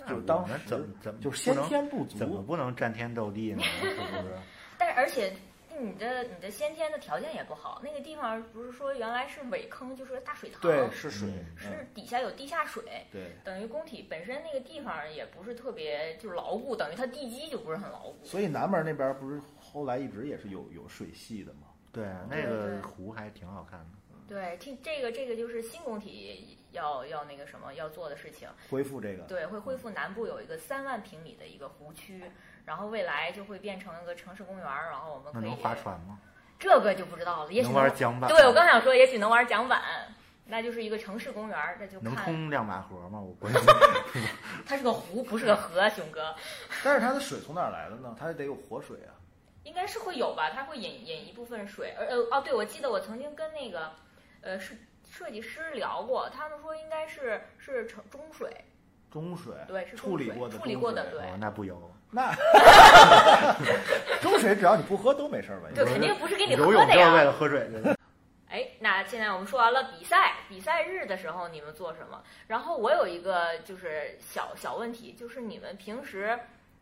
[0.09, 3.63] 就当时怎么怎么就先不能天不足，怎么不能战天斗地呢？
[3.81, 4.37] 是不是？
[4.79, 5.33] 但是而且
[5.83, 12.83] 你的你的先天的条件也不好，那个地方不是说原来是苇坑，就是个大水塘，对是水，是嗯底下有地下水。
[13.11, 13.33] 对。
[13.45, 18.19] 等于工体本身那个地方也不是特别就是牢固，等于它地基就不是很牢固。
[18.25, 21.69] 所以南门那边不是后来一直也是有有水系的吗？
[21.91, 23.87] 对那个湖还挺好看的。
[24.29, 32.23] 对，听这个这个就是新工体要要那个什么要做的事情，恢复这个，对，会恢复南部有一个三万平米的一个湖区，
[32.65, 36.19] 然后未来就会变成一个城市公园儿，然后我们可以那能划船吗？
[36.59, 38.31] 这个就不知道了，也许能玩桨板？
[38.31, 39.83] 对我刚想说，也许能玩桨板。
[40.45, 43.21] 那就是一个城市公园儿，这就看能通亮马河吗？
[43.21, 43.63] 我关心。
[44.67, 46.35] 它是个湖，不是个河，熊哥。
[46.85, 48.15] 但是它的水从哪儿来的呢？
[48.19, 49.15] 它得有活水啊。
[49.63, 53.93] 应该是会有吧，它会引引一部分水，呃呃哦，对，我记得我曾经跟那个
[54.41, 54.77] 呃是
[55.09, 58.53] 设计师聊过，他们说应该是是城中水，
[59.11, 61.91] 中水，对，是处理过的处理过的，对哦，那不油。
[62.15, 62.31] 那
[64.21, 65.69] 中水只要你不喝都没事儿吧？
[65.75, 67.05] 对，肯定不是给你喝游泳的呀。
[67.07, 67.67] 就是为了喝水。
[68.51, 72.23] 哎，那现在我们说完了比赛，比赛日的时候你们做什么？
[72.49, 76.39] 然后我有一个就是小小问题，就是你们平时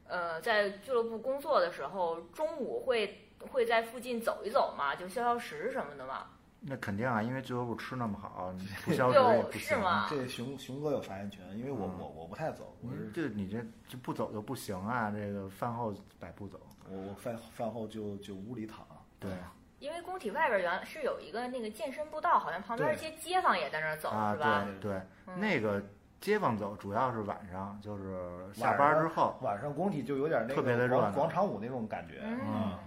[0.08, 4.96] 呃在俱乐部工作的时候，中午会会在附近走一走吗？
[4.96, 6.26] 就消消食什么的吗？
[6.62, 9.60] 那肯定啊，因为俱乐部吃那么好，你不 消食也不行。
[9.60, 10.06] 是吗？
[10.10, 15.10] 这熊熊哥有发言权，因为我嗯我我不太走，我这你这这不走就不行啊！
[15.10, 16.60] 这个饭后百步走。
[16.88, 18.86] 我我饭饭后就就屋里躺。
[19.18, 19.30] 对
[19.78, 24.66] 因为工体外边原来是有一个那个健身步道，好像旁边一些街坊也在那儿走，啊，是吧？
[24.80, 25.82] 对对，嗯那个
[26.20, 29.38] 街坊走主要是晚上，就是下班之后。
[29.40, 32.78] 晚上工体就有点那个特别的热广广场舞那种感觉，嗯，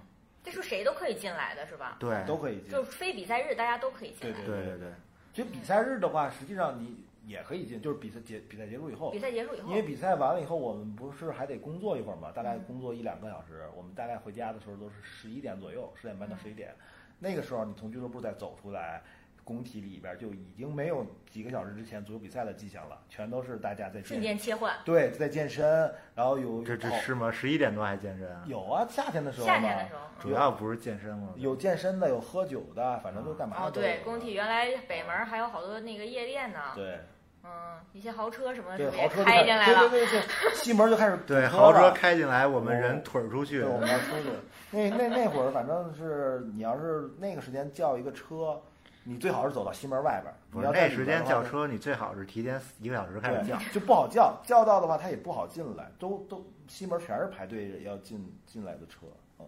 [0.44, 1.98] 这是谁都可以进来的，是吧？
[2.00, 2.84] 对都可以进就。
[2.84, 4.36] 非比赛日大家都可以进来。
[4.36, 4.88] 对对对对，
[5.34, 12.32] 其实比赛日的话，实际上你也可以进，就是比赛结比赛结束以后比，赛结束以后因，为比赛完了以后，我们不是还得工作一会儿嘛？
[12.32, 16.76] 大概嗯工作一两个小时，我们大概回家的时候都是十一点左右，十点半到嗯十一点。
[17.20, 19.02] 那个时候你从俱乐部再走出来，
[19.44, 24.74] 工体里边就已经没有几个小时之前足球比赛的迹象了，全都是大家在瞬健间切换。
[24.86, 27.32] 对在健身，然后有这这是吗？
[27.32, 28.44] 十一点多还健身啊？
[28.46, 31.30] 有啊，夏天的时候夏天的时候，主要不是健身吗？
[31.36, 37.00] 有健身的，有喝酒的，反正都干嘛哦，对，工体原来北门还有好多那个夜店呢，对
[37.46, 37.50] 嗯，
[37.92, 39.90] 一些豪车什么的对开开进来了？
[39.90, 43.70] 对对对对，西门就开始 对，豪车开进来，我们人腿儿出去对，。
[43.70, 44.30] 我们要出去。
[44.72, 48.62] 那那那会儿，反正是你要是那个时间叫一个车，
[49.04, 50.36] 你最好是走到西门外边儿。
[50.50, 53.58] 不是你要在那时间叫车，你最好是提前一个小时开始叫。
[53.72, 59.06] 就不好叫，叫到的话他也不好进来，都都西门全是排队要进进来的车。
[59.40, 59.46] 嗯，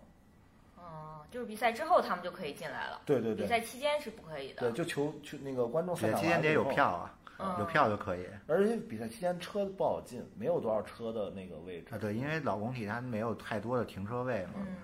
[0.78, 4.62] 哦，就是比赛之后他们就可以进来了，对对对比赛期间是不可以的。
[4.62, 11.98] 对，就求求那个观众赛期间得有票啊，嗯有票就可以而且比赛期间车不好进，没有多少车的那个位置啊。。
[11.98, 14.54] 对，因为老工体它没有太多的停车位嘛。
[14.58, 14.76] 嗯，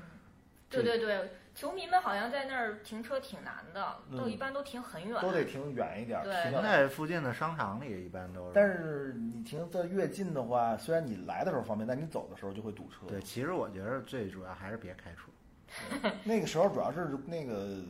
[0.70, 5.22] 对对对，球迷们好像在那儿停车挺难的，都一般都停很远。
[5.22, 8.52] 都得停远一点儿，停在附近的商场里，一般都是。
[8.54, 13.06] 但是你停的越近的话，虽然你来的时候方便，但你走的时候就会堵车。
[13.08, 17.84] 对，其实我觉得最主要还是别开车，那个时候主要是那个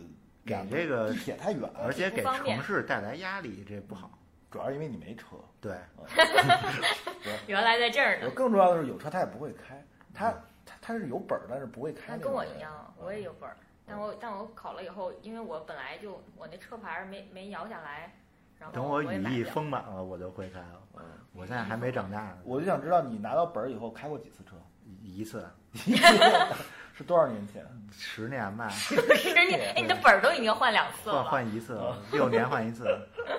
[0.45, 4.17] 给这个地铁太远，而且给城市带来压力，这不好。
[4.49, 5.37] 主要是因为你没车。
[5.61, 5.77] 对，
[7.47, 9.81] 原来在这儿呢，更重要的是有车他也不会开，
[10.13, 10.35] 他
[10.81, 12.23] 他他是有本儿，但是不会开那那。
[12.23, 18.13] 跟我一样，我也有本儿，但我但我考了以后，因为我本来就我那车牌儿没没摇下来，
[18.59, 20.81] 然后等我羽翼丰满了，我就会开了。
[20.95, 21.03] 嗯。
[21.33, 24.55] 我现在还没长大呢，我就想知道你拿到本儿以后开过几次车？
[25.03, 25.47] 一次
[27.01, 27.65] 是多少年前？
[27.97, 28.95] 十年吧，十
[29.47, 31.43] 年，哎，你的本儿都已经换两次了换？
[31.43, 31.77] 换一次，
[32.11, 32.85] 六年换一次。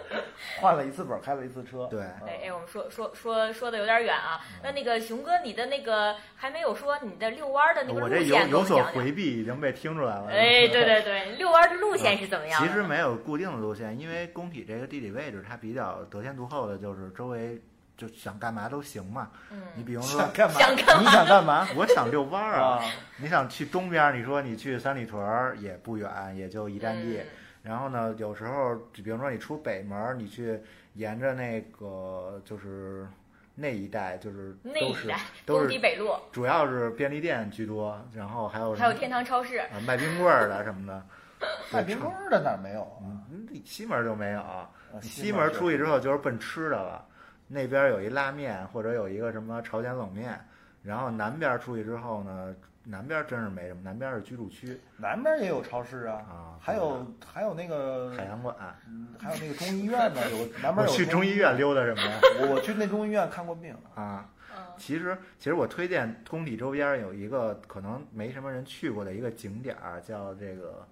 [0.61, 1.87] 换了一次本儿，开了一次车。
[1.87, 4.40] 对嗯哎哎，我们说说说说的有点远啊。
[4.62, 8.83] 那那个熊哥，你的那个还没有说你的遛弯儿的那个路我这有有所。
[8.92, 10.27] 回避，已经被听出来了。
[10.29, 12.61] 哎，对对对，遛弯儿的路线是怎么样？
[12.61, 17.61] 其实没有固定的路线，因为工体这个地理位置它比较得天独厚的，就是周围
[17.96, 19.31] 就想干嘛都行嘛。
[19.74, 20.59] 你嗯，比如说想，干嘛？
[20.61, 21.68] 想干嘛你想干嘛？
[21.76, 22.85] 我想遛弯儿啊，啊，
[23.16, 27.18] 你想去东边儿，你说你去三里屯儿也不远，也就一站地。
[27.18, 27.26] 嗯
[27.62, 30.61] 然后呢，有时候比如说你出北门儿，你去
[30.94, 33.07] 沿着那个就是
[33.55, 39.59] 那一带，就是都是那一带都是北路，主要是便利店居多，然后还有还有天堂超市。
[39.59, 41.07] 啊卖冰棍儿的什么的。
[41.72, 43.14] 卖冰棍儿的哪儿没有啊？
[43.31, 44.40] 嗯，西门儿就没有。
[44.40, 44.68] 啊
[45.00, 47.07] 西门儿出去之后就是奔吃的了，
[47.52, 50.40] 那边儿有一拉面或者有一个什么朝鲜冷面，
[50.82, 58.56] 然后南边儿出去之后呢，南边儿真是没什么，南边儿是居住区南边也有超市啊，啊，还有还有那个海洋馆。
[58.88, 62.18] 嗯还有那个中医院呢，有南边我有去中医院溜达什么呀？
[62.40, 70.84] 我我去那中医院看过病，啊，嗯，其实其实我推荐工体周边儿有一个可能没什么人去过的一个景点儿，叫这个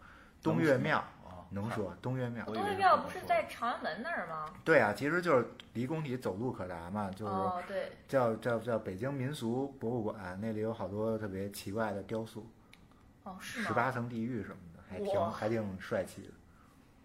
[0.43, 1.03] 东岳庙。
[1.51, 2.45] 啊，能说东岳庙？
[2.47, 4.47] 东岳庙不是在朝阳门那儿吗？
[4.65, 12.47] 对啊，其实就是离宫体走路可达嘛，就是哦，对，叫叫叫北京民俗博物馆，那里有好多特别奇怪的雕塑，
[13.25, 13.67] 哦，是吗？
[13.69, 16.29] 十八层地狱什么的，还挺还挺帅气的。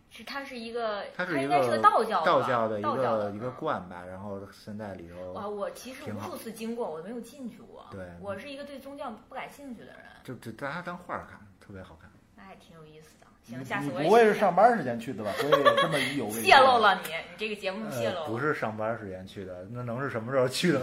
[0.07, 7.85] 是它是一个，它是一应该是个个道教吧道教的一个一个观吧，然后现在里头啊我其实无数次经过，我没有进去过。
[7.91, 12.09] 对我是一个对宗教不感兴趣的人，就就大家当画儿看，特别好看。
[12.35, 13.24] 那还挺有意思的。
[13.47, 15.31] 行，下次你我不会是上班时间去的吧？
[15.37, 18.27] 所以这么一有味 泄露了你，你这个节目泄露呃，了。
[18.27, 20.79] 不是上班时间去的，那能是什么时候去的？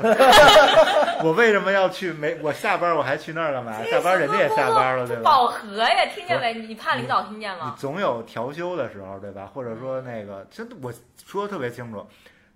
[1.24, 2.12] 我为什么要去？
[2.12, 3.72] 没，我下班我还去那儿干嘛？
[3.90, 5.22] 下班人家也下班了，对吧？
[5.24, 6.54] 饱和呀，听见没？
[6.54, 7.76] 你怕领导听见吗你吗？
[7.78, 9.50] 总有调休的时候，对吧？
[9.52, 10.92] 或者说那个，真的我
[11.26, 12.06] 说的特别清楚，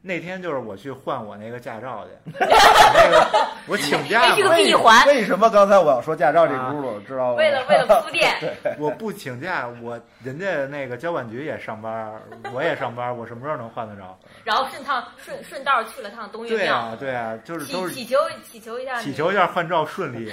[0.07, 3.27] 那天就是我去换我那个驾照去， 那个
[3.67, 7.35] 我请假哎，这个嘛，闭环，为什么刚才我要说驾照这轱辘，知道吗？
[7.35, 8.33] 为了为了铺垫，
[8.79, 12.13] 我不请假，我人家那个交管局也上班，
[12.55, 14.17] 我也上班，我什么时候能换得着？
[14.45, 20.33] 然后顺趟顺顺道去了趟东岳庙，对啊，对啊，就是都是祈祈求祈求一下，祈求一下换照顺利，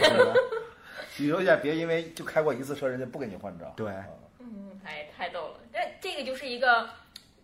[1.15, 3.74] 祈求一下，别因为就开过一次车，人家不给你换照。
[3.76, 3.88] 对。
[3.91, 4.03] 啊
[4.39, 5.53] 嗯，哎，太逗了。
[5.71, 6.88] 那这个就是一个，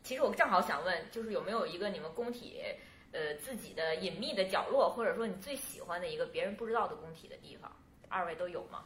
[0.09, 2.63] 其实我正好想问，就是有没有一个你们工体
[3.11, 7.71] 呃自己的隐秘的角落，或者说你最喜欢的一个别人不知道的工体的地方？
[8.07, 8.79] 二位都有吗？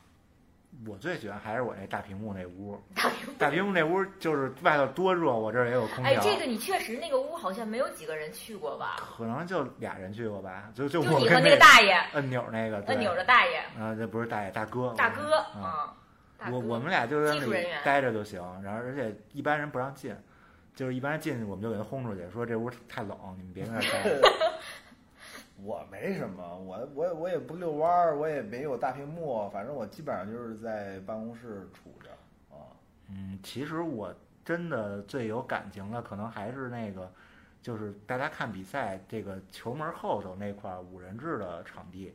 [0.86, 3.34] 我最喜欢还是我那大屏幕那屋，大屏幕。
[3.40, 6.12] 大屏幕那屋就是外头多热，我这儿也有空调。
[6.12, 6.24] 哎，调。
[6.24, 8.98] 这个你确实那个屋好像没有几个人去过吧？
[9.00, 12.96] 可能就俩人去过吧，就就就你和我跟那个大爷，按钮那个，对。
[12.96, 15.96] 按钮的大爷，啊，这不是大爷，大哥，大哥啊，
[16.52, 20.14] 我我们俩就在那里待着就行，然后而且一般人不让进，
[20.76, 24.20] 就是一般进去我们就给他轰出去，说这屋太冷，你们别在那儿待。
[25.64, 32.10] 我没什么，我我我也不遛弯儿，我也没有大屏幕，反正我基本上就是在办公室杵着
[32.50, 32.74] 啊。
[33.08, 34.14] 嗯，其实我
[34.44, 37.10] 真的最有感情的，可能还是那个，
[37.62, 42.14] 就是大家看比赛这个球门后头那块儿五人制的场地，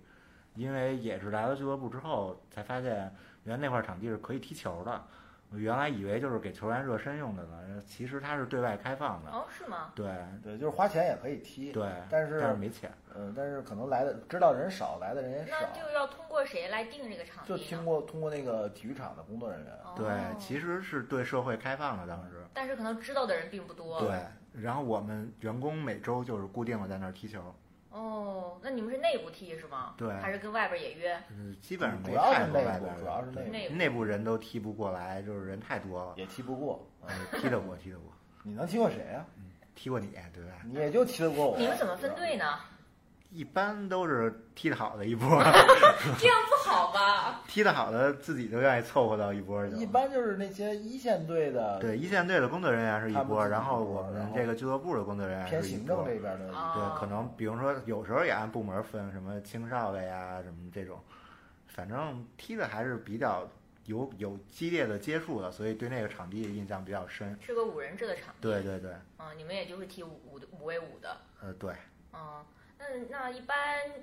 [0.54, 5.02] 因为也是来了俱乐部之后才发现，原来那块场地是可以踢球的。
[5.50, 9.30] 我原来以为就是给球员热身用的呢，其实它是对外开放的。
[9.30, 9.92] 哦，是吗？
[9.94, 10.06] 对
[10.42, 12.92] 对，就是花钱也可以踢，对，但是但是没钱。
[13.14, 17.62] 嗯，但是可能来的知道人少，来的人也少那，就要通过谁来定这个场地就呢？
[17.70, 19.72] 通过通过那个体育场的工作人员。
[19.84, 22.44] 哦对，其实是对社会开放的，当时。
[22.52, 24.00] 但是可能知道的人并不多。
[24.00, 24.20] 对，
[24.52, 27.42] 然后我们员工每周就是固定的在那儿踢球，
[27.98, 29.94] 哦，那你们是内部踢是吗？
[29.98, 31.18] 对还是跟外边也约？
[31.30, 36.14] 嗯，基本上主没太要是内部多外边，主要是内部，内部内部人都踢不过来，就是人太多了。
[36.16, 36.86] 也踢不过。
[37.06, 39.26] 呃，踢得过，踢得过，你能踢过谁啊？
[39.74, 40.52] 踢过你，对吧？
[40.64, 41.58] 你也就踢得过我。
[41.58, 42.44] 你们怎么分队呢？
[43.38, 45.28] 一般都是踢得好的一波，
[46.18, 47.40] 这样不好吧？
[47.46, 49.76] 踢得好的自己都愿意凑合到一波去。
[49.76, 56.04] 一般就是那些一线队的，对一线队的工作人员是一波，然后我们这个俱乐部的工作人员是一偏行政。
[56.04, 56.52] 这边的。
[56.52, 60.98] 啊对，可能比如说有时候也按部门分，什么青少的呀，什么这种，
[61.68, 63.48] 反正踢的还是比较
[63.84, 67.38] 有有激烈的接触的，所以对那个场地印象比较深。
[67.40, 68.40] 是个五人制的场地。
[68.40, 71.16] 对对对，嗯，你们也就是踢五五五 v 五的。
[71.40, 71.72] 呃对，
[72.12, 72.44] 嗯，
[72.78, 73.56] 那那一般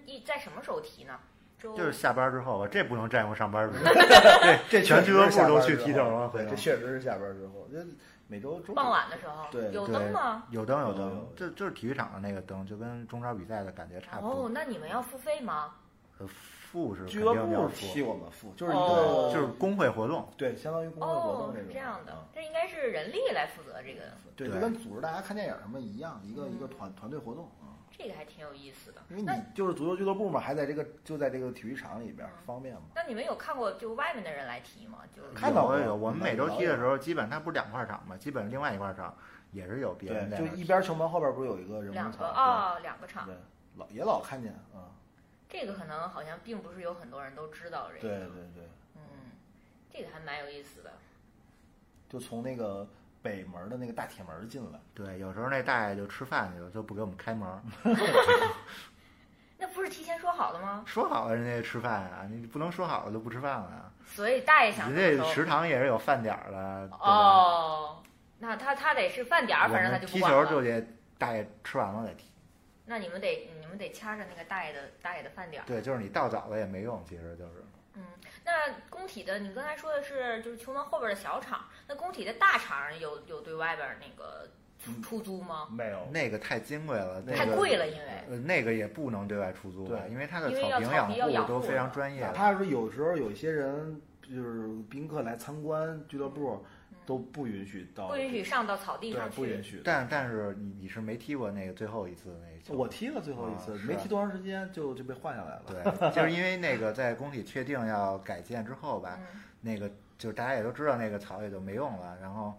[0.05, 1.17] 一在什么时候提呢？
[1.57, 3.83] 周就是下班之后吧，这不能占用上班时间。
[4.43, 7.79] 对这全俱乐部都去踢踢球了对，回这确实是下班之后，这
[8.27, 10.43] 每周中傍晚的时候，对有灯吗？
[10.51, 14.45] 有灯有有灯有，这就是体育场的那个灯，就跟中超比赛的感觉差不多。
[14.45, 15.75] 哦，那你们要付费吗？
[16.19, 20.27] 呃，付是肯俱乐部替付，我们付，就是一哦个就是工会活动。
[20.35, 21.67] 对，相当于工会活哦动，这种。
[21.69, 24.01] 是这样的啊，这应该是人力来负责这个，
[24.35, 27.74] 对，就跟组织大家看电影什么一样，一个嗯一个团团队活动啊。
[27.97, 29.01] 这个还挺有意思的。
[29.09, 32.81] 因为你那就是足球俱乐部嘛，还在这个就在这个体育场里边嗯，方便嘛。
[32.93, 34.99] 那你们有看过就外面的人来踢吗？
[35.15, 39.15] 就看到过有有，我们每周踢的时候，基本它不是两块场嘛，基本另外一块场
[39.51, 40.37] 也是有别人在。
[40.37, 42.25] 就一边球门后边不是有一个人两个？
[42.25, 43.39] 哦，两个场对，，对
[43.77, 44.91] 老也老看见啊。
[45.47, 48.01] 这个可能好像并不是有很多人都知道这个。
[48.01, 48.63] 对对对，
[48.95, 49.01] 嗯，
[49.93, 50.91] 这个还蛮有意思的。
[52.09, 52.87] 就从那个
[53.25, 54.79] 北门的那个大铁门进来。
[54.93, 57.49] 对，有时候那大爷就吃饭去了，就不给我们开门。
[59.57, 60.83] 那不是提前说好的吗？
[60.85, 63.91] 说好了人家吃饭啊，你不能说好了就不吃饭了呀。
[64.05, 66.95] 所以大爷想人家食堂也是有饭点儿的。
[66.99, 68.03] 哦，
[68.37, 70.19] 那他他得是饭点儿，反正他就踢。
[70.19, 70.85] 球就得
[71.17, 72.29] 大爷吃完了再踢。
[72.85, 75.65] 那你们得你们得掐着那个大爷的大爷的饭点儿。
[75.65, 77.63] 对，就是你到早了也没用，其实就是。
[78.45, 78.51] 那
[78.91, 84.47] 工体的，你刚才说的是就是球门后边的小场，那工体的大场有有对外边那个
[85.01, 85.67] 出租吗？
[85.71, 92.31] 没有，那个太金贵了，那个太贵了，因为呃，那个也不能对外出租，对因为它的草坪养都非常专业的。
[92.33, 96.63] 怕是有时候有一些人就是宾客来参观俱乐部，
[97.05, 99.35] 都不允许到，不允许上到草地上，去。
[99.35, 99.81] 不允许。
[99.83, 105.63] 但但是你你是没踢过那个最后一次那球，我踢了最后一次，啊没踢多长时间就就被换下来了。
[105.67, 112.53] 对，就是因为那个在工体确定要改建之后吧，嗯，那个就是大家也都知道那个草也就没用了，然后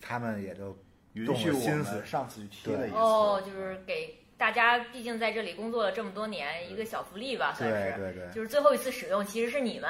[0.00, 0.76] 他们也就
[1.12, 2.96] 允动许我们了心思上次去踢了一次。
[2.96, 7.96] 哦，就是给大家，毕竟在这里工作了这么多年，一个小福利吧，算是。
[7.96, 9.88] 对对对，就是最后一次使用，其实是你们。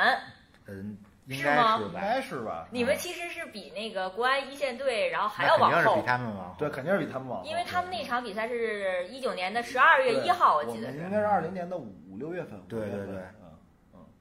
[0.66, 0.96] 嗯，
[1.26, 2.00] 应该是吗应是吧？
[2.00, 2.66] 该是吧？
[2.70, 6.54] 你们其实是比那个国安一线队，然后还要那肯定是往后比，他们往后。
[6.58, 7.48] 对，肯定是比他们往后。
[7.48, 12.60] 因为他们那场比赛是一九年的十二月一号，我记得应该是二零年的五五六月份。
[12.68, 13.51] 对对对嗯，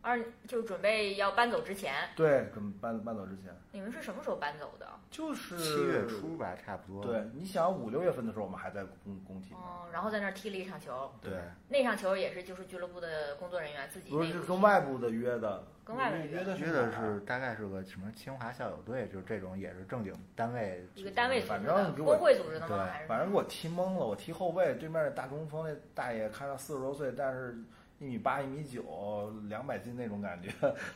[0.02, 1.94] 二，就是准备要搬走之前。
[2.16, 4.88] 对，准搬搬走之前你们是什么时候搬走的？
[5.10, 7.06] 就是七月初吧，差不多。
[7.06, 9.60] 对，你想五六月份的时候，我们还在工工体呢。
[9.62, 11.34] 嗯，然后在那儿踢了一场球，对，
[11.68, 22.78] 那场球也是就是俱乐部的工作人员自己不是是跟外部的约的，跟外部约约的约的是大概是个什么清华校友队，就是这种也是正经单位一个单位组织反的正给我工会组织的吗？
[22.78, 24.06] 对还是反正给我踢懵了。
[24.06, 27.56] 我踢后卫，对面的大中锋那大爷看到四十多岁，但是
[28.02, 30.50] 一米八、一米九、两百斤那种感觉，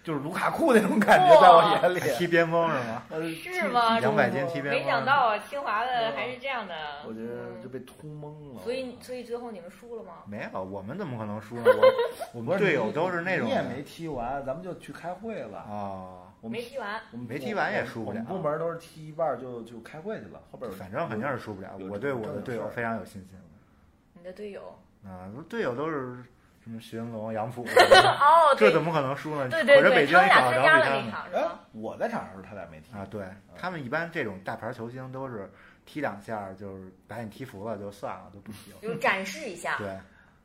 [0.04, 2.00] 就是卢卡库那种感觉，在我眼里。
[2.18, 3.04] 踢边锋是吗？
[3.12, 4.00] 呃是吗？
[4.00, 6.74] 两百斤踢边锋，没想到啊，清华的还是这样的。
[7.08, 8.64] 我觉得嗯就被突懵了。
[8.64, 10.24] 所以所以最后你们输了吗？
[10.28, 11.64] 没有，我们怎么可能输呢？
[12.34, 15.60] 我我们队友都是那种你也没踢完，咱们就去开会了。
[15.60, 21.78] 啊，我们没踢完，我们没踢完也输不了我们部门都是踢一半就就开会去了，后边反正肯定是输不了。
[21.88, 23.38] 我对我的队友非常有信心
[24.14, 24.74] 你的队友
[25.06, 26.18] 啊，队友都是
[26.66, 29.48] 什么徐云龙、杨浦， 哦，对这怎么可能输呢？
[29.50, 33.24] 对对对，北京他们俩场参加了那着比他们哎场是吧？，我在场上的时候他俩没踢啊，对
[33.56, 35.48] 他们一般这种大牌球星都是
[35.86, 38.78] 踢两下就是把你踢服了就算了，就不踢了。
[38.82, 39.96] 就展示一下，对，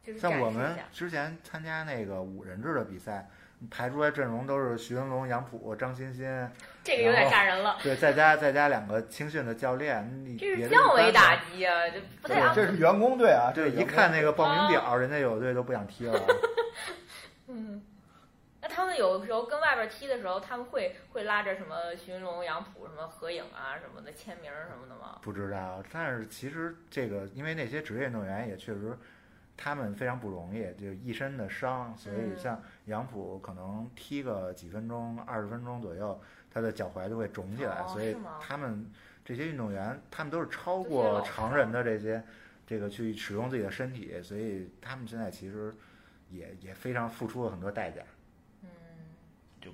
[0.05, 0.77] 就是像我们。
[0.93, 3.27] 之前参加那个五人制的比赛，
[3.71, 6.27] 排出来阵容都是徐云龙、杨浦、张欣欣，
[6.83, 16.21] 这个有点吓人了，对，再加再加两个青训的教练，你这是降维打击啊，这不太这是员工队啊，这一看那个报名啊表，人家有的队都不想踢了。
[17.49, 17.83] 嗯。
[18.63, 25.19] 那他们有时候跟外边踢的时候，他们会会拉着什么徐云龙、杨浦什么合影啊什么的，签名什么的吗？
[25.23, 28.95] 不知道，但是其实这个，因为那些职业运动员也确实，
[29.57, 36.21] 他们非常不容易，就一身的伤，所以嗯像杨浦可能踢个几分钟、二十分钟左右，
[36.51, 38.85] 他的脚踝就会肿起来，哦所以他们
[39.25, 42.23] 这些运动员，他们都是超过常人的这些
[42.67, 45.73] 这个去使用自己的身体，所以他们现在其实
[46.31, 48.03] 也也非常付出了很多代价。
[48.63, 48.69] 嗯，
[49.61, 49.71] 就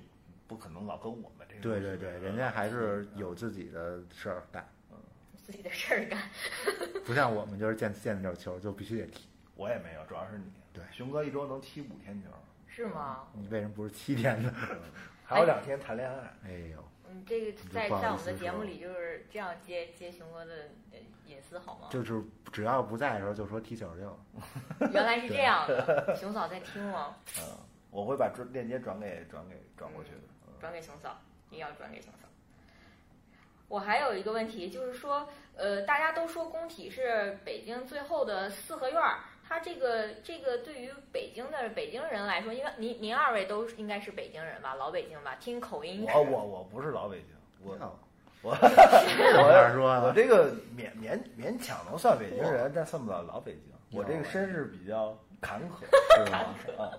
[0.47, 1.61] 不可能老跟我们这个。
[1.61, 4.97] 对对对，人家还是有自己的事儿干，嗯
[5.35, 6.21] 自己的事儿干。
[7.05, 9.27] 不像我们就是见见着球就必须得踢。
[9.55, 10.45] 我也没有，主要是你。
[10.73, 12.29] 对熊哥一周能踢五天球，
[12.67, 13.23] 是吗？
[13.33, 14.53] 你为什么不是七天呢？
[15.27, 16.15] 还有两天谈恋爱。
[16.45, 20.53] 哎呦，嗯，这个在在我们的节目里就是这样接接熊哥的
[20.91, 21.89] 呃隐私好吗？
[21.91, 24.17] 就是只要不在的时候就说踢球去了。
[24.93, 27.17] 原来是这样的，熊嫂在听吗？
[27.39, 27.43] 嗯，
[27.91, 30.17] 我会把转链接转给转给转过去的。
[30.47, 31.15] 嗯转给熊嫂，
[31.49, 32.27] 一定要转给熊嫂。
[33.67, 46.17] 我还有一个问题，就是说，呃，大家都说工体是北京最后的四合院儿，它这个这个对于北京的北京人来说，因为您您二位都应该是北京人吧，老北京吧，听口音是。
[46.17, 47.27] 我我我不是老北京，
[47.63, 47.73] 我
[48.43, 53.97] 我我这话说我，这个勉勉勉强能算北京人，但算不了老北京。
[53.97, 56.39] 我这个身世比较坎坷，是吗？
[56.77, 56.91] 啊。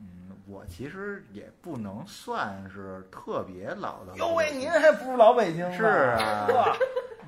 [0.00, 4.16] 嗯，我其实也不能算是特别老的。
[4.16, 5.76] 哟喂，您还不如老北京呢？
[5.76, 6.76] 是啊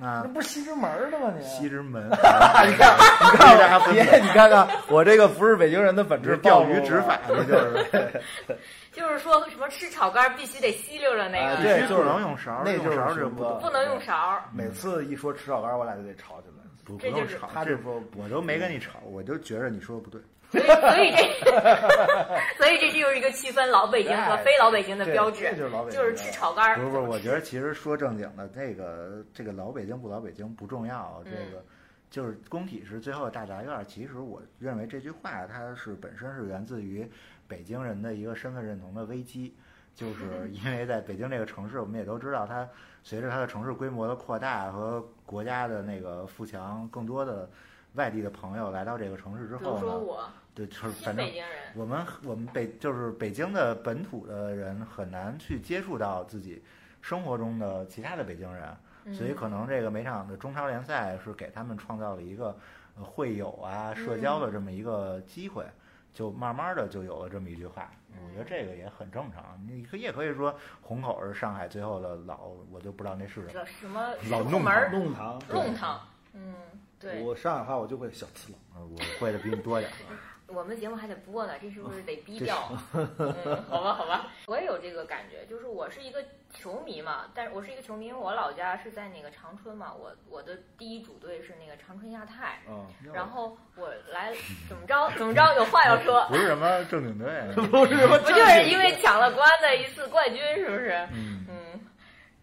[0.01, 1.33] 哇那那不是西直门的吗？
[1.39, 2.97] 你西直门， 你看，
[3.33, 8.23] 你看大家分别，你看看我这个不是北京人的本质，钓鱼执法， 这就是
[8.93, 14.43] 就是说什么吃炒肝必须得吸溜着那个，必须不能用勺，那就是用勺就不不能用勺儿。
[14.53, 16.55] 每次一说吃炒肝，我俩就得吵起来。
[16.85, 20.21] 不不这就是用吵，他就说我都没跟你吵，我就觉着你说的不对。
[20.51, 21.23] 所以所以这
[22.59, 26.77] 所以这就是一个区分老北京和非老北京的标志这，就是老北京，就是吃炒肝儿。
[26.77, 31.65] 不是不是，我觉得其实说正经的，这个这个老北京不老北京不重要，这个
[32.11, 33.85] 就是工体是最后的大杂院儿。
[33.85, 37.09] 其实我认为这句话它是本身是源自于
[37.47, 39.55] 北京人的一个身份认同的危机，
[39.95, 42.69] 就是因为在北京这个城市，我们也都知道，它
[43.05, 47.49] 随着它的城市规模的扩大和国家的那个富强，更多的
[47.95, 51.29] 外地的朋友来到这个城市之比如后呢，说我对，就是反正
[51.75, 56.63] 我们我们北就是北京的本土的人很难去接触到自己
[57.01, 62.57] 生活中的其他的北京人，嗯所以可能这个每场的中超联赛是给他们创造了一个
[62.97, 65.65] 呃会友啊、社交的这么一个机会，
[66.13, 67.91] 就慢慢的就有了这么一句话。
[68.23, 73.53] 我觉得这个也很正常，你可也可以说虹口是上海最后的老，我就不知道那是什么。
[73.53, 76.01] 叫什么老弄石库门、弄堂，弄堂，
[76.35, 76.55] 嗯，
[76.99, 78.61] 对，我上海话我就会小次郎。
[78.75, 79.97] 呃我会的比你多点儿。
[80.53, 82.69] 我们节目还得播呢，这是不是得逼掉？
[82.93, 86.23] 嗯，好吧，好吧，我也有这个感觉，就是我是一个
[86.53, 94.33] 球迷嘛，但是我是一个球迷，因为我老家是在那个长春嘛，我我的第一主队是那个长春亚泰，嗯，然后我来
[94.69, 97.29] 怎么着怎么着，有话要说，不 是什么正经队，
[97.69, 100.91] 不是什么不就是因为抢了国安的一次冠军，是不是？
[101.13, 101.81] 嗯，嗯，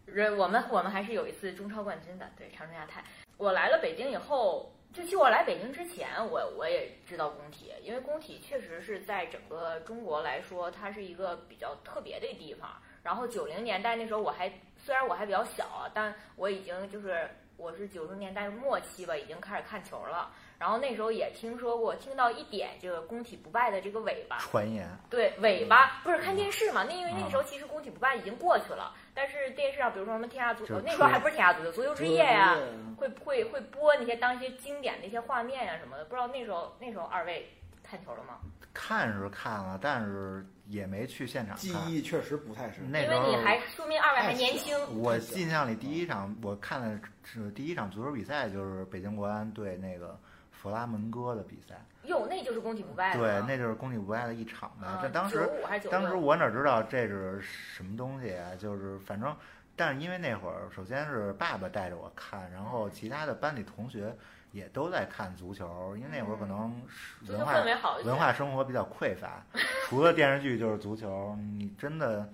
[0.06, 3.04] 人我们我们还是有一次中超冠军的，对长春亚泰。
[3.38, 12.68] 我来了北京以后，就其实我来北京之前，我我也知道工体，因为工体确实是在整个中国来说，它是一个比较特别的地方。
[13.04, 20.32] 然后九零年代那时候我还虽然我还比较小，但我已经就是我是九十年代末期吧，已经开始看球了。
[20.60, 26.84] 然后那时候也听说过，听到一点这个工体不败的这个尾巴，传言对尾巴不是看电视嘛？
[26.84, 32.56] 那因为那个时候其实工体不败已经过去了，但是电视上比如说什么天下足球，那时候还不是天下足球，足球之夜呀、
[32.98, 36.06] 对会会会播那些当一些经典的一些画面呀、什么的。
[36.06, 37.48] 不知道那时候那时候二位
[37.84, 38.40] 看球了吗？
[38.74, 41.92] 看是看了，但是也没去现场记看。
[41.92, 42.84] 忆确实不太深。
[42.84, 44.76] 因那时候为你还说明二位还年轻。
[45.02, 50.20] 我印象里第一场我看的是第一场足球比赛，就是北京国安对那个
[50.68, 51.82] 弗拉门戈的比赛。
[52.04, 54.86] 哟，那就是攻体不败了对，那就是攻体不败的一场呗。
[54.86, 58.54] 啊这当时95还是96当时我哪知道这是什么东西啊？
[58.60, 59.34] 就是反正，
[59.78, 64.14] 但是因为那会儿首先是爸爸带着我看，然后其他的班里同学
[64.52, 66.82] 也都在看足球，因为那会儿可能
[67.24, 67.62] 是文化
[68.04, 69.42] 文化生活比较匮乏，
[69.86, 72.30] 除了电视剧就是足球，你真的。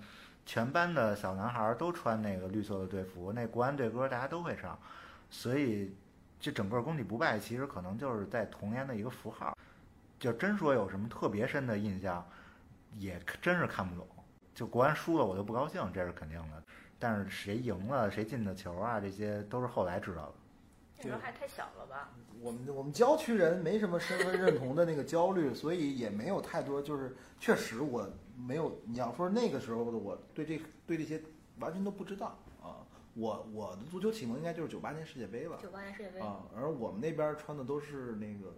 [0.46, 4.78] 全班的小男孩儿都穿那个绿色的队服，那国安队歌大家都会唱，
[5.30, 5.96] 所以
[6.44, 9.56] 这整个功底不败其实可能就是在童年的一个符号。
[10.18, 12.22] 就真说有什么特别深的印象，
[12.98, 14.06] 也真是看不懂。
[14.54, 16.62] 就国安输了我就不高兴，这是肯定的。
[16.98, 20.34] 但是谁赢了，谁进的球啊，这些都是后来知道的。
[20.98, 22.10] 那时候还太小了吧？
[22.42, 28.78] 我们我们郊区人没什么身份认同的那个焦虑，所以也没有太多，就是确实我没有。
[28.84, 31.18] 你要说那个时候的我对这对这些
[31.58, 32.43] 完全都不知道啊。
[33.14, 38.52] 我我的足球启蒙应该就是九八年世界杯吧九八年世界杯，啊，而我们那边穿的都是那个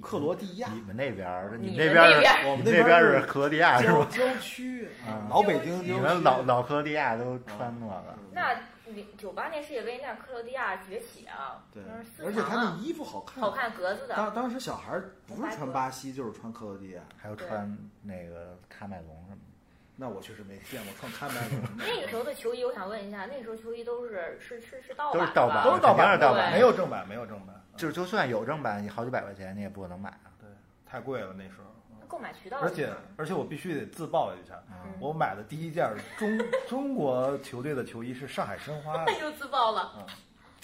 [0.00, 4.08] 克罗地亚你们那边儿，你们那边儿我们你那边儿们那边是克罗地亚是郊吧？
[4.10, 8.56] 郊区啊老北京你们老老克罗地亚都穿那个，那
[9.18, 11.82] 九八年世界杯那克罗地亚崛起啊，对
[12.24, 14.16] 而且他那强啊，衣服好看，好看格子的。
[14.16, 19.49] 当当时小孩儿不是穿巴西就是穿克罗地亚，还有穿那个喀麦隆什么的。
[20.00, 21.84] 那我确实没见过穿喀麦隆的。
[21.86, 30.32] 那个时候的球衣，我想问一下，那个时候球衣都是是是是盗都是版都是盗版，肯定是盗版没有正版，没有正版，就是就算有正版，你好几百块钱你也不可能买啊。
[30.40, 30.48] 对，
[30.90, 31.66] 太贵了那时候。
[32.08, 35.88] 购买渠道而且而且我必须得自曝一下，嗯我买的第一件
[36.18, 39.12] 中中国球队的球衣是上海申花的。
[39.20, 40.06] 又自曝了嗯，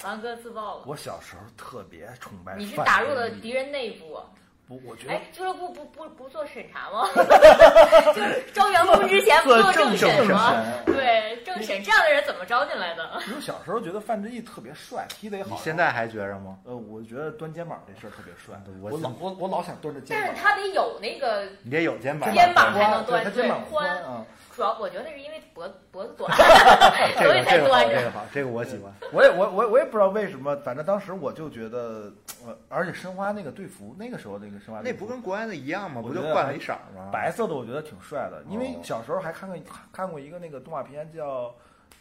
[0.03, 0.85] 王哥自曝了。
[0.87, 2.57] 我小时候特别崇拜。
[2.57, 4.19] 你是打入了敌人内部，
[4.67, 7.09] 不，我觉得哎，俱乐部不不不做审查吗？
[8.15, 10.55] 就是招员工之前不做政审吗？
[10.85, 13.09] 对，政审这样的人怎么招进来的？
[13.29, 15.51] 因为小时候觉得范志毅特别帅，踢得也好。
[15.51, 16.59] 你现在还觉着吗？
[16.65, 18.61] 呃，我觉得端肩膀这事儿特别帅。
[18.81, 20.27] 我我老我我老想端着肩膀。
[20.27, 24.25] 但是他得有那个，你得有肩膀，肩膀才宽能端对对他肩膀宽啊。
[24.57, 26.33] 主要我觉得那是因为脖脖子短，
[27.19, 27.95] 这所以个这个好，才端着。
[27.95, 28.91] 这个好，这个我喜欢。
[29.13, 32.11] 我也我我我也不知道为什么，反正当时我就觉得，
[32.47, 36.01] 呃，而且申花那个队服，那个时候那个申花队服那不跟国安的一样吗？
[36.01, 37.11] 不就换了一色儿吗？
[37.13, 38.43] 白色的，我觉得挺帅的。
[38.49, 39.59] 因为哦小时候还看过
[39.93, 41.49] 看过一个那个动画片叫《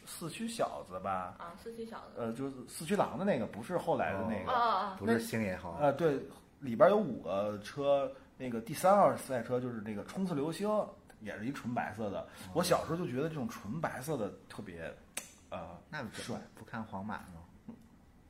[0.06, 2.22] 四驱小子》吧，啊，四驱小子。
[2.22, 5.06] 呃，就是四驱狼的那个，不是后来的那啊个。
[5.06, 6.22] 不是星野豪，呃，对，
[6.62, 10.70] 里边有五个车，那个第三号赛车就是那个冲刺流星，
[11.22, 12.28] 也是一纯白色的。
[12.53, 14.93] 我小时候就觉得这种纯白色的特别，
[15.49, 16.36] 呃，那帅。
[16.53, 17.74] 不看皇马呢？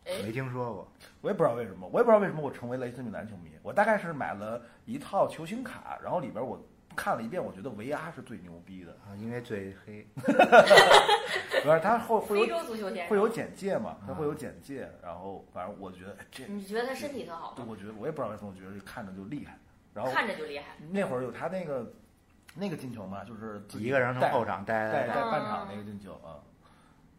[0.05, 0.88] 哎没听说过。
[1.21, 3.51] 我也不知道为什么，我也不知道为什么我成为了 AC 米兰球迷。
[3.63, 6.63] 我大概是买了一套球星卡，然后里边我
[6.95, 8.91] 看了一遍，我觉得维阿是最牛逼的。
[9.05, 10.07] 啊，因为最黑。
[11.63, 13.97] 不是，他会会非有洲足球先生会有简介嘛？
[14.05, 17.71] 他会有简介，然后反正我觉得哎这，你觉得他身体特好对，吗？
[17.71, 19.57] 我觉得我也不知道为什么，我觉得看着就厉害。
[19.91, 20.75] 然后看着就厉害。
[20.91, 21.91] 那会儿有他那个
[22.56, 26.39] 那个进球嘛，就是一个人从后场带带半场那个进球啊。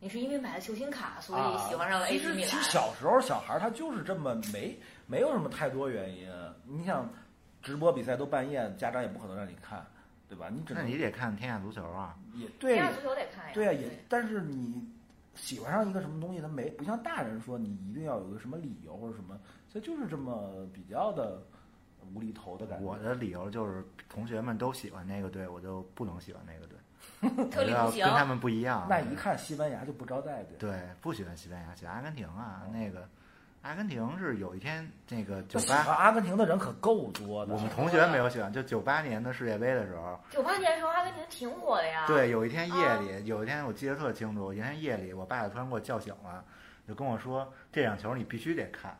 [0.00, 2.70] 你是因为买了球星卡，所以啊喜欢上了其 AC 米其实。
[2.70, 6.28] 小时候小孩儿他就是这么没没有什么太多原因。
[6.64, 7.08] 你想
[7.62, 9.84] 直播比赛都半夜，家长也不可能让你看，
[10.28, 10.48] 对吧？
[10.52, 12.14] 你只能那你得看天下足球啊。
[12.34, 13.52] 也对天下足球得看呀。
[13.54, 14.86] 对呀，也但是你
[15.34, 21.42] 喜欢上一个什么东西，他没不像大人说你一定要有个什么理由或者什么，所以就是这么比较的
[22.14, 22.84] 无厘头的感觉。
[22.84, 28.06] 我的理由就是，同学们都喜欢那个队，我就不能喜欢那个队， 特立独行我要。
[28.08, 28.86] 跟他们不一样。
[28.88, 30.70] 那一看西班牙就不招待，对。
[30.70, 32.62] 对，不喜欢西班牙，喜欢阿根廷啊。
[32.72, 33.08] 那个
[33.62, 37.52] 阿根廷是有一天那个九喜八，欢阿根廷的人可够多的。
[37.52, 42.06] 我们同学没有喜欢，就九八年的世界杯的时候，九八年的时候，阿根廷挺火的呀。
[42.06, 46.44] 对，有一天夜啊里，有一天我记得特清楚，有一天夜里，我爸突然给我叫醒了，
[46.86, 48.96] 就跟我说这场球你必须得看。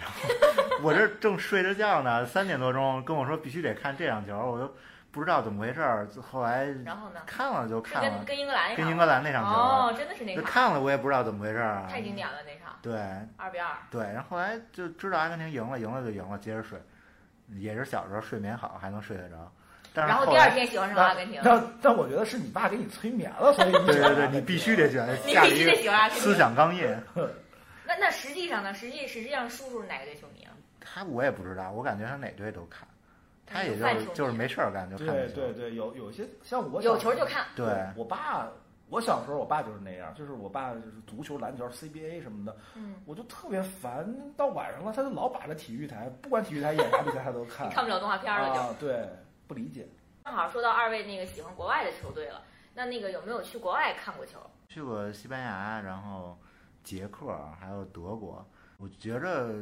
[0.00, 4.72] 然 后我这正睡着觉呢，三点多钟跟我说必须得看这场球，我都
[5.10, 6.08] 不知道怎么回事儿。
[6.30, 7.20] 后来然后呢？
[7.26, 11.86] 看了就看了，跟跟英格兰那场跟英格兰那场球，哦，真的是那场，就看了我也不知道怎么回事儿啊。
[11.90, 12.92] 太经典了那场，对
[13.36, 13.68] 二比二。
[13.90, 16.78] 对，然后后来就知道阿根廷赢了，赢了就赢了，接着睡。
[17.58, 19.36] 也是小时候睡眠好，还能睡得着。
[19.92, 26.86] 但是然后第二天喜欢上阿根廷，但但我觉得是你爸给你催眠了，所以你对对对，你必须得选，你下了一必须得喜欢 阿个根廷思想钢印。
[27.90, 28.72] 那那实际上呢？
[28.72, 30.52] 实际实际上，叔叔是哪个队球迷啊？
[30.80, 32.86] 他我也不知道，我感觉他哪队都看，
[33.44, 37.46] 他也就是就是没事儿干就看球对对，有有些像我有球就看。
[37.56, 37.66] 对
[37.96, 38.48] 我爸，
[38.88, 44.06] 我小时候我爸就是那样，就是我爸就是足球、篮球、CBA 什么的，嗯，我就特别烦。
[44.36, 47.66] 到晚上了，他就老把着体育台，不管体育台演啥比赛他都看。
[47.70, 48.60] 你看不了动画片了就。
[48.60, 49.08] 啊，对，
[49.48, 49.88] 不理解。
[50.24, 52.42] 正好说到二位那个喜欢国外的球队了，
[52.74, 54.38] 那那个有没有去国外看过球？
[54.68, 56.38] 去过西班牙，然后
[56.82, 58.44] 捷克，还有德国。
[58.78, 59.56] 我觉着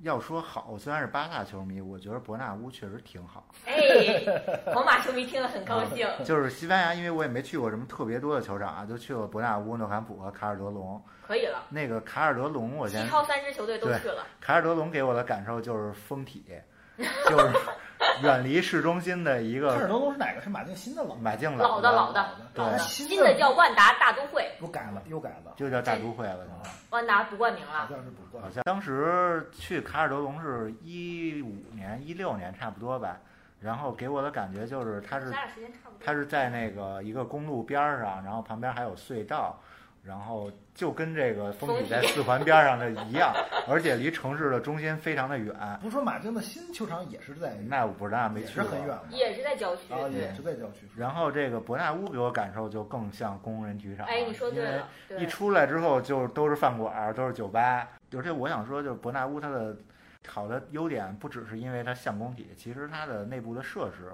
[0.00, 3.46] 要说好，虽然是巴萨球迷，我觉得伯纳乌确实挺好。
[3.66, 4.24] 哎，
[4.72, 6.08] 皇马球迷听了很高兴。
[6.24, 11.00] 就是西班牙，因为我也没去过什么特别多的球场啊，就去过伯纳乌、诺坎普和卡尔德隆。
[11.26, 14.26] 可以了，那个卡尔德隆，我先西超三支球队都去了。
[14.40, 16.44] 卡尔德隆给我的感受就是封体，
[16.96, 17.54] 就是
[18.24, 20.40] 远离市中心的一个卡尔德隆是哪个？
[20.40, 26.44] 是马竞新的老买进老的老的对老的，新新的叫万达大都会，又改了，又改了，就叫大都会了。
[26.62, 27.88] 啊万达不冠名了好。
[27.88, 28.50] 像是不冠好。
[28.50, 33.16] 像当时去卡尔德隆是一五年、一六年差不多吧，
[33.60, 35.98] 然后给我的感觉就是它是咱俩时间差不多。
[36.04, 39.56] 它是在那个一个公路边儿上，然后旁边还有隧道，
[40.02, 43.34] 然后就跟这个风体在四环边儿上的一样，
[43.68, 45.54] 而且离城市的中心非常的远。
[45.80, 48.64] 不是说马竞的新球场也是在那我不知道，没也去过。
[48.64, 49.02] 是很远吗？
[49.10, 50.34] 也是在郊区，啊，对也。
[50.34, 50.88] 是在郊区。
[50.96, 55.26] 然后这个伯纳乌给我感受就更像工人体育场了，哎，你说因为对了，一。
[55.26, 57.86] 出来之后就都是饭馆儿，都是酒吧。
[58.16, 59.76] 而且我想说，就是伯纳乌它的
[60.28, 64.12] 好的优点不只是因为它像工体，其实它的内部的设施，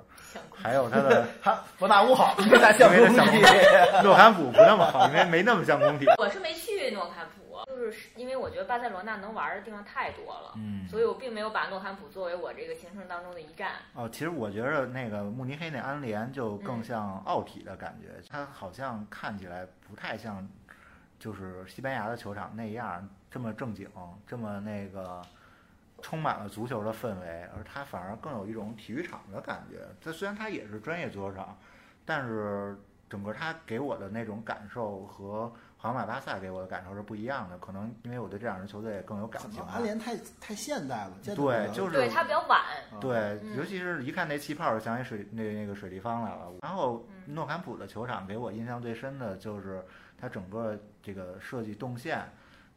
[0.54, 4.02] 还有它的它伯纳乌好，因为它像工体。
[4.02, 6.06] 诺坎普不那么好，因为没那么像工体。
[6.18, 13.72] 我是没去诺坎普，就是因为我觉得巴塞罗那能玩的地方太多了，嗯，所以我并没有把诺坎普作为我这个行程当中的一站。
[13.94, 20.48] 哦，其实我觉得那个慕尼黑那安联就更嗯像奥体的感觉，它好像看起来不太像，
[21.18, 23.88] 就是西班牙的球场那样这么正经，
[24.26, 25.20] 这么那个
[26.02, 29.86] 充满了足球的氛围，而它反而更有一种体育场的感觉。
[30.00, 31.56] 它虽然它也是专业足球场，
[32.04, 32.76] 但是
[33.08, 37.56] 整个它给我的那种感受和皇马、巴萨给我的感受是不一样的。
[37.58, 39.56] 可能因为我对这两支球队也更有感情吧。
[39.56, 41.12] 怎么安联太太现代了？
[41.22, 42.60] 对，就是对，它比较晚。
[42.60, 46.52] 啊对，嗯尤其是一看那气泡，就想起水那那个水立方来了。
[46.62, 49.84] 然后嗯诺坎普的球场给我印象最深的就是
[50.18, 52.26] 它整个这个设计动线，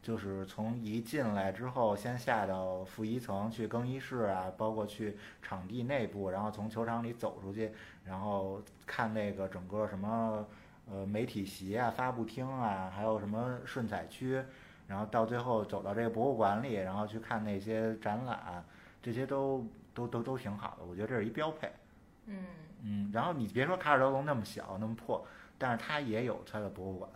[0.02, 7.70] 就是从一进来之后，先下到负一层去更衣室啊，包括去场地内部，然后从球场里走出去，
[8.04, 10.46] 然后看那个整个什么
[10.90, 14.42] 呃媒体席啊、发布厅啊，还有什么顺彩区，
[14.86, 18.64] 然后到最后走到这个博物馆里，然后去看那些展览，
[19.02, 21.70] 这些都都都都挺好的，我觉得这是一标配。
[22.24, 22.44] 嗯，
[22.82, 25.26] 嗯，然后你别说卡尔德隆那么小那么破，
[25.58, 27.10] 但是它也有它的博物馆，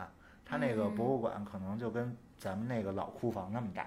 [0.45, 3.87] 它那个嗯博物馆可能就跟咱们那个老库房那么大，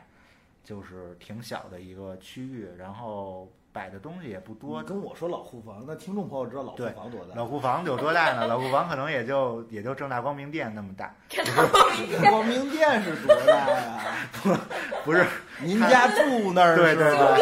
[0.63, 4.87] 就是挺小的一个区域，然后摆的东西也不多你。
[4.87, 7.35] 跟我说老库房，那听众朋友知道老库房多大？
[7.35, 8.47] 老库房有多大呢？
[8.47, 11.13] 老库房可能也就也就正大光明殿那么大
[12.29, 14.01] 光明殿是多大呀？
[15.05, 15.25] 不是？
[15.61, 17.37] 您家住那儿对对对吧？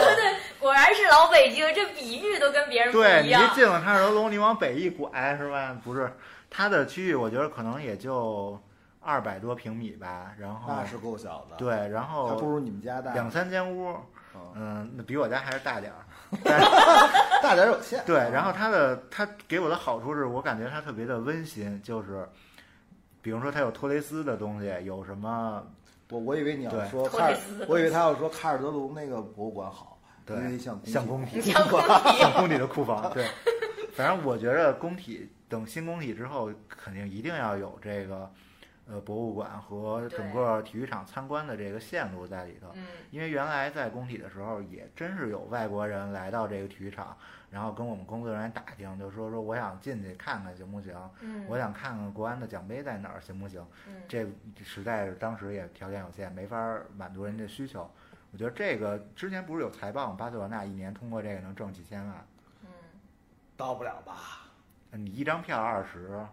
[0.59, 3.53] 果然是老北京，这比喻都跟别人不对你一一样。
[3.53, 5.78] 进了卡尔楼龙，你往北一拐是吧？
[5.84, 6.11] 不是，
[6.49, 8.59] 它的区域我觉得可能也就
[9.06, 13.14] 二百多平米吧，然后那是够小的。，对，然后还不后如你们家大。
[13.14, 13.95] 两三间屋，
[14.34, 14.41] 嗯。
[14.56, 15.99] 嗯，那比我家还是大点儿。
[17.43, 18.03] 大点儿有限。
[18.06, 22.28] 对，然后它的它给我的好处是我感觉它特别的温馨，就是
[23.22, 25.64] 比如说它有托雷斯的东西，有什么
[26.10, 26.88] 我我以为你要对。
[26.89, 30.36] 说卡尔托雷斯，我以为他要说卡尔德隆那个博物馆好，对。
[30.38, 31.88] 因为像像工体像工体
[32.20, 33.28] 像工体的库房，对，
[33.93, 38.30] 反正我觉得工体等新工体之后，肯定一定要有这个
[38.88, 42.72] 呃博物馆和整个体育场参观的这个线路在里头。
[42.76, 47.18] 嗯因为原来在工体的时候，也真是有外国人来到这个体育场，
[47.50, 50.94] 然后跟我们工作人员打听，就说说我想进去看看行不行？
[51.22, 53.66] 嗯，我想看看国安的奖杯在哪儿，行不行？
[53.88, 54.28] 嗯这
[54.64, 57.90] 实在是当时也条件有限，没法满足人家需求。
[58.32, 60.16] 我觉得这个之前不是有财报吗？
[60.20, 62.28] 巴塞罗那一年通过这个能挣几千万，
[62.64, 62.70] 嗯
[63.56, 64.42] 到不了吧？
[64.92, 66.26] 你一张票二十，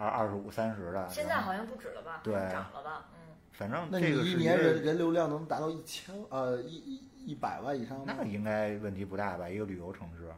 [0.00, 2.20] 二二十五、三十的，现在好像不止了吧？
[2.24, 3.04] 对涨了吧？
[3.12, 8.04] 嗯，反正那你这个一年人人流量能达到一千呃一一一百万以上吗？
[8.06, 9.46] 那应该问题不大吧？
[9.46, 10.32] 一个旅游城市，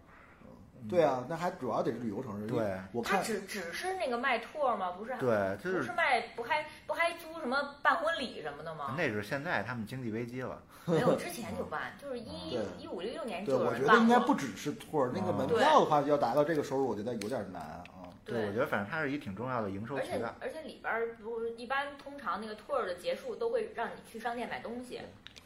[0.88, 2.48] 对啊，那还主要得是旅游城市。
[2.48, 4.90] 对，他我看只只是那个卖托吗？
[4.98, 8.96] 不是，对，就是不是卖不还不还租什么办婚礼什么的吗？
[8.98, 10.60] 那是现在他们经济危机了。
[10.84, 17.84] 没有，之前就办，就是一对一五一六年，就有我觉得应该不只是托儿，那个啊门票的话要达到这个收入，我觉得有点难啊。
[18.24, 20.34] 对我觉得反正它是一挺重要的营收而且渠道。
[20.40, 25.00] 而且里边儿不一般，通常那个 tour 的结束都会让你去商店买东西。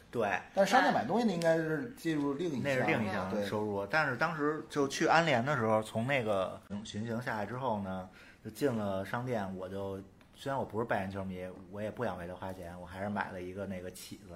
[0.09, 3.85] 对，但是商店买东西那应该是进入另一那是另一项收入。
[3.87, 8.09] 但是当时就去安联的时候，从那个巡行下来之后呢，
[8.43, 9.97] 就进了商店，我就
[10.33, 14.35] 虽然我不是拜仁球迷，我也不想为他花钱，我还是买了一个那个起子。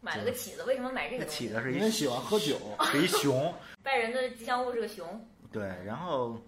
[0.00, 1.24] 买了个起子，为什么买这个？
[1.24, 3.52] 那起子是因为喜欢喝酒，是一熊，
[3.82, 5.64] 拜仁的吉祥物是个熊，对。
[5.84, 6.40] 然后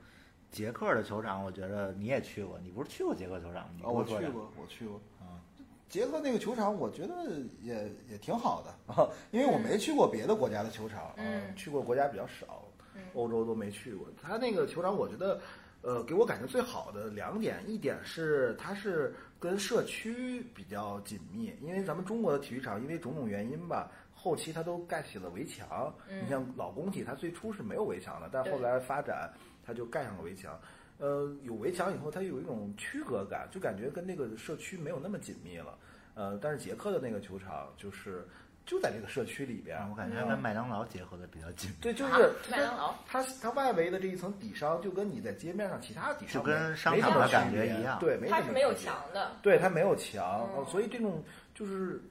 [0.51, 3.89] 捷克的球场，我觉得你也去过，你不是去过捷克球场吗？
[3.89, 5.01] 我去过，我去过。
[5.21, 5.41] 啊，
[5.89, 7.15] 捷克那个球场，我觉得
[7.63, 14.07] 也也挺好的啊，因为我没去过别的国家的球场，嗯去过国家比较少，嗯欧洲都没去过。
[14.21, 15.41] 他那个球场，我觉得，
[15.83, 25.95] 呃，给我感觉最好的两点，一点是它是跟社区比较紧密，因为咱们中国的体育场因为种种原因吧，后期它都盖起了围墙。
[26.09, 29.31] 嗯你像老工体，它最初是没有围墙的，但后来发展，
[29.69, 30.59] 它就盖上了围墙。
[30.97, 35.77] 呃，有围墙以后，它有一种区隔感，就感觉跟那个社区没有那么紧密了。
[36.15, 38.27] 呃，但是捷克的那个球场就是
[38.67, 51.23] 就在这个社区里边，我感觉它跟麦当劳结合的比较紧，对，就啊是麦当劳它它外围的这一层底商，就跟你在街面上其他底商就跟没商场的没什么感觉一样对，没它是没有墙的，对，它没有墙，所以这种
[51.55, 52.03] 就是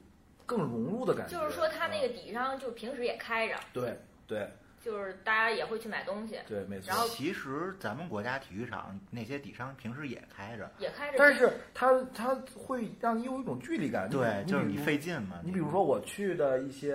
[0.46, 1.38] 更融入的感觉。
[1.38, 3.94] 就是说它那嗯个底商就平时也开着，对
[4.26, 4.50] 对
[4.88, 6.96] 就是大家也会去买东西，对，没错然。
[6.96, 11.18] 后其实咱们国家体育场那些底商平时也开着，也开着。
[11.18, 15.40] 但是它它会让你有一种距离感，对，就是你费劲嘛。
[15.44, 16.94] 你比如说我去的一些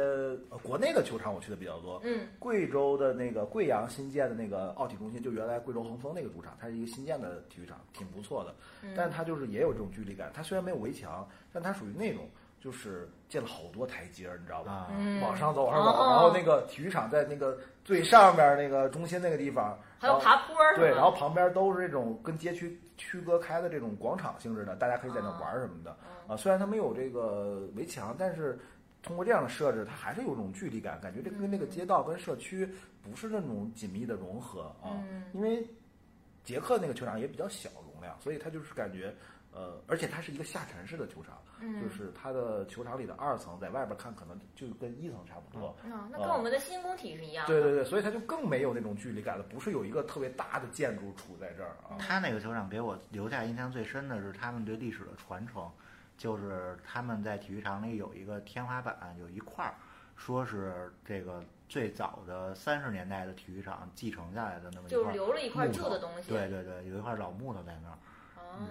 [0.50, 2.02] 呃国内的球场，我去的比较多。
[2.04, 8.56] 嗯贵州的那个贵阳新建的那个奥体中心，就原来贵州恒丰那个主场，它是一个新建的体育场，挺不错的。
[8.82, 12.28] 嗯，但它就是也有这种距离感，它虽然没有围墙，但它属于那种
[12.60, 14.90] 就是建了好多台阶儿，你知道吧？
[15.22, 25.96] 往上走，往上走，哦然后那个体育场在那个最上面那个中心那个地方，还有爬坡儿，对，然后旁边都是这种跟街区区隔开的这种广场性质的，大家可以在那哦玩儿什么的。
[26.28, 28.58] 嗯啊，虽然它没有这个围墙，但是
[29.02, 32.68] 通过这样的设置，它还是有种距离感，感觉这跟那个街道跟社区
[33.02, 35.04] 不是那种紧密的融合啊。
[35.12, 35.68] 嗯因为
[36.44, 39.14] 捷克那个球场也比较小容量，所以它就是感觉。
[39.56, 45.76] 呃，而且它是一个下沉式的球场，嗯，就是它的球场里的二层，在外边看可能就跟一层差不多。
[45.84, 47.54] 嗯，那跟我们的新工体是一样的。
[47.54, 51.98] 对对对，所以它就更没有那种距离感了，不是有一个特别大的建筑处在这儿啊。
[52.00, 55.70] 他那个球场给我留下印象最深的是他们对历史的传承，
[56.18, 59.76] 就是他们在体育场里有一个天花板，有一块儿，
[60.16, 66.30] 说是这个最早的三十年代的体育场继承下来的那么一就是留了一块旧的东西。
[66.30, 67.98] 对对对，有一块老木头在那儿，哦，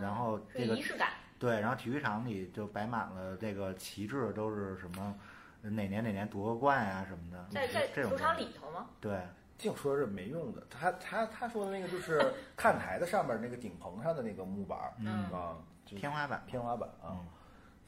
[0.01, 1.11] 然后这个仪式感。
[1.39, 5.15] 对，然后体育场里就摆满了这个旗帜，都是什么
[5.61, 8.87] 哪年哪年夺过冠呀、什么的，在在这种球场里头吗？
[9.01, 9.21] 对，
[9.59, 17.27] 净说这没用的，他他他说的那个就是 看台的上面那个顶棚上的那个木板儿嗯啊，天花板天花板啊嗯。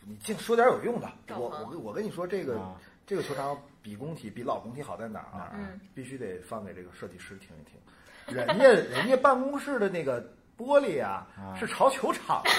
[0.06, 2.74] 你净说点有用的，我我跟我跟你说，这个啊
[3.06, 5.52] 这个球场比工体比老工体好在哪儿啊？
[5.54, 10.28] 嗯必须得放给这个设计师听一听，人家人家办公室的那个
[10.58, 12.50] 玻璃啊啊是朝球场的，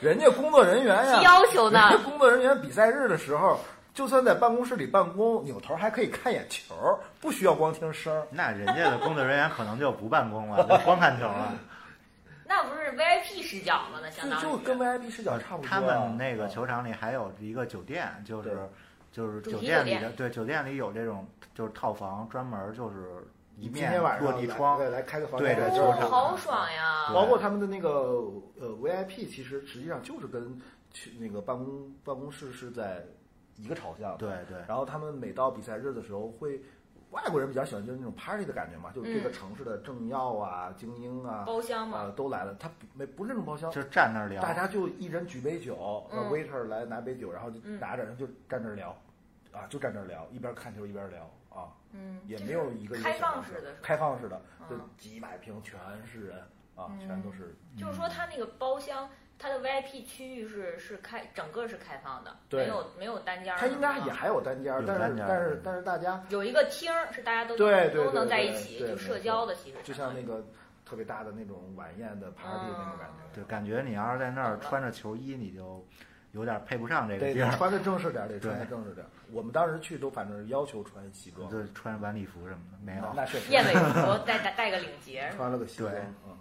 [0.00, 3.58] 人家工作人员呀提要求呢人家工作人员比赛日的时候，
[3.94, 6.74] 就算在办公室里办公，扭头还可以看眼球，
[7.20, 8.26] 不需要光听声儿。
[8.32, 11.52] 那人家的工作人员可能就不办公了， 就光看球了。
[12.48, 13.98] 那不是 VIP 视角吗？
[14.00, 15.68] 那相当于就就跟 VIP 视角差不多啊。
[15.68, 18.56] 他们那个球场里还有一个酒店，就是
[19.10, 21.26] 就是酒店里的对酒店里有这种
[21.56, 23.26] 就是套房，专门就是
[23.56, 27.10] 一面今天晚上落地窗，来来开个房间对着球场好爽呀！
[27.12, 27.88] 包括他们的那个
[28.60, 30.60] 呃 VIP，其实实际上就是跟
[30.92, 33.02] 去那个办公办公室是在
[33.56, 34.16] 一个朝向。
[34.18, 36.60] 对对然后他们每到比赛日的时候会
[37.10, 48.90] 外国人比较喜欢就是那种 party 的感觉嘛，就是这个城市的政要啊、精英啊，包厢嘛，啊都来了，他没不是那种包厢，就站那儿聊，大家就一人举杯酒，嗯呃 waiter 来拿杯酒，然后就嗯拿着，然后就站那儿聊，
[49.52, 51.45] 啊，就站那儿聊，一边看球一边聊啊，
[51.96, 56.38] 嗯，也没有一个开放式的开放式的，就嗯几百平全是人
[56.74, 63.66] 啊，嗯全都是就是说它那个包厢，它的 VIP 区域是是开整个是开放的，对没有没有单间儿它。
[63.66, 70.44] 应该也还有单间儿，但是但是但是大家有一个厅是大家都对对都能在一起就社交的，其实就像那个
[70.84, 73.34] 特别大的那种晚宴的 party 那种感觉。
[73.34, 75.86] 对，感觉你要是在那儿穿着球衣，你就
[76.36, 79.08] 有点配不上这个穿的正式点儿，得穿的正式点儿。
[79.32, 83.22] 我们当时去都反正要求穿西装，就穿晚礼服什么的，没有那。
[83.22, 85.90] 那确实燕尾服 带带带个领结，穿了个西装，
[86.26, 86.36] 嗯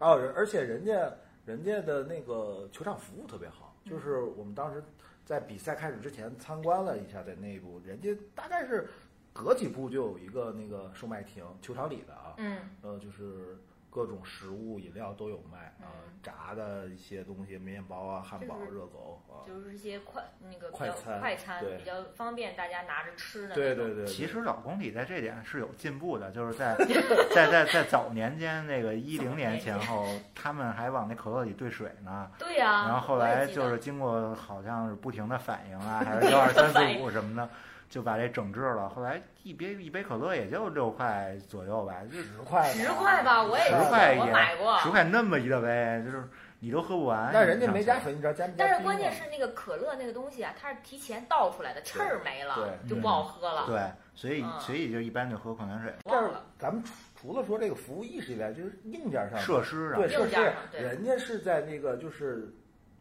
[0.00, 1.10] 哦，而且人家
[1.46, 4.84] 人家的那个球场服务特别好，就是我们当时
[5.24, 8.86] 在比赛开始之前参观了一下，在内部，人家大概是
[9.32, 13.56] 隔几步就有一个那个售卖亭，球场里的啊，嗯呃，就是
[13.98, 23.56] 各种食物、饮料都有卖啊，嗯炸的一些东西，面包啊、汉堡、热狗啊，就是一些快那个快餐快餐对比较方便大家拿着吃的。
[23.56, 26.76] 对对对，其实老工体在这点是有进步的，就是在
[27.34, 32.30] 在在在早年间那个一零年前后，他们还往那可乐里兑水呢。
[32.38, 37.48] 对呀、然后后来就是经过好像是不停的反应啊，还是幺二三四五什么的，
[37.88, 38.88] 就把这整治了。
[38.88, 44.78] 后来一杯一杯可乐也就六块左右吧，就十块十块吧，我也我块也买过。
[44.78, 46.28] 十块那么一大杯，就是
[46.60, 47.30] 你都喝不完。
[47.32, 48.46] 但人家没加水，你知道加？
[48.56, 53.64] 但是关键是那个可乐那个东西啊，它是提前倒出来的，气儿没了，就不好喝了。
[53.66, 53.80] 对，
[54.14, 62.48] 所以嗯所以就一般就喝矿泉水，但是忘了咱们除除了说这个服务意识以外，就是硬件上设施上对，设施硬件上，人家是在那个就是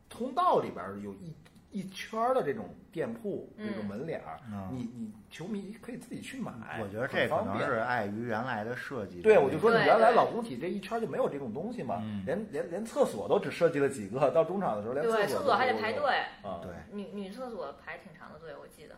[0.10, 1.34] 通道里边儿有一
[1.72, 9.22] 一圈儿的这种店铺，嗯这种门脸儿，嗯你你球迷可以自己去买，我觉得这可能是碍于原来的设计。
[9.22, 16.04] 对，我就说你原来老工体这一圈儿就没有这种东西嘛，嗯连连连厕所都只设计了几个，到中场的时候连对，厕厕所还得排队，
[16.42, 18.96] 啊，对，女女厕所排挺长的队，我记得。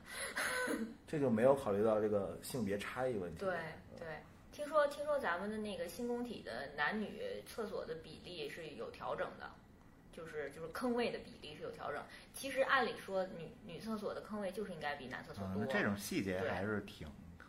[1.07, 3.39] 这就没有考虑到这个性别差异问题。
[3.39, 3.55] 对
[3.97, 4.07] 对，
[4.51, 9.49] 听说听说咱们的那个新工体的男女厕所的比例是有调整的，
[10.19, 12.01] 就是就是坑位的比例是有调整。
[12.33, 17.07] 其实按理说女女厕所的坑位就是应该比男厕所嗯，多那，这种细节还是挺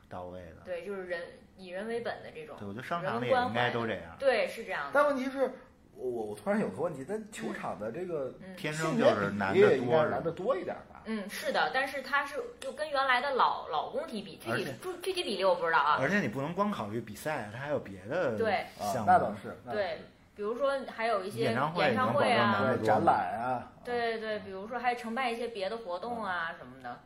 [0.08, 0.62] 到位的。
[0.64, 1.20] 对，就是人
[1.56, 2.68] 以人为本的这种对，。
[2.68, 4.16] 我觉得商场也应该都这样。
[4.18, 4.90] 对，是这样的。
[4.94, 5.50] 但问题是，
[5.94, 11.02] 我我我突然有个问题，但球场的这个嗯天生就是男的多男的多一点吧？
[11.06, 15.98] 嗯，是的，但是它是就跟原来的老老工体比，具体而且具具体比例我不知道啊。
[16.00, 19.06] 而且你不能光考虑比赛，它还有别的对啊项，目。
[19.06, 19.98] 那倒是，对，
[20.40, 21.84] 比如说还有一些演唱会
[22.32, 26.98] 啊，对展览啊，对对对，比如说还承办一些别的活动啊什么的，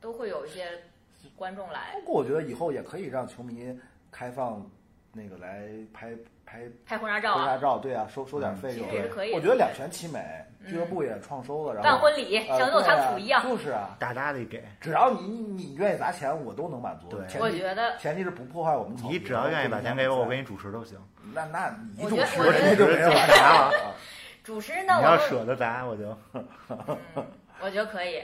[0.00, 0.66] 都会有一些
[1.36, 3.72] 观众来不过我觉得以后也可以让球迷
[4.10, 4.68] 开放
[5.12, 6.10] 那个来拍
[6.44, 8.96] 拍拍婚纱照啊，婚纱照，对啊，收收点嗯费用其实。
[8.96, 9.36] 也是可以的。
[9.36, 10.18] 我觉得两全其美，
[10.58, 17.06] 嗯俱乐部也创收了，然后办婚礼呃像诺坎普一样，就是啊，大大的给，只要你你愿意砸钱，我都能满足。
[17.10, 18.96] 对我觉得前提是不破坏我们。
[19.04, 20.98] 你只要愿意把钱给我，我给你你主持都行。
[21.34, 23.78] 那那你主持人家就没人玩啥了。
[23.78, 23.94] 啊
[24.44, 26.46] 主持人呢，你要舍得砸，我就嗯，
[27.60, 28.22] 我觉得可以。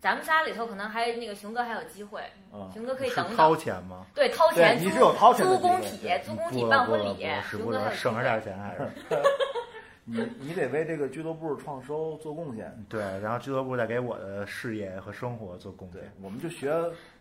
[0.00, 2.20] 咱们仨里头可能还那个熊哥还有机会，
[2.52, 4.04] 嗯熊哥可以等等掏，钱吗？
[4.14, 7.16] 对，掏钱你是有掏钱的租工体，租工体办婚礼
[7.48, 8.90] 熊哥省着点钱还是。
[10.06, 12.70] 你你得为这个俱乐部创收做贡献。
[12.90, 16.70] 对，然后俱乐部再给我的事业和生活做贡献。，我们就学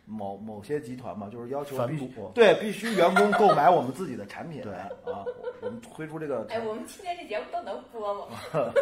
[0.06, 4.62] 某某些集团嘛，就是要求反必须对必须员工购买我们自己的产品。
[4.62, 5.24] 对啊，
[5.62, 8.36] 我们推出这个哎，我们今天这节目都能播吗？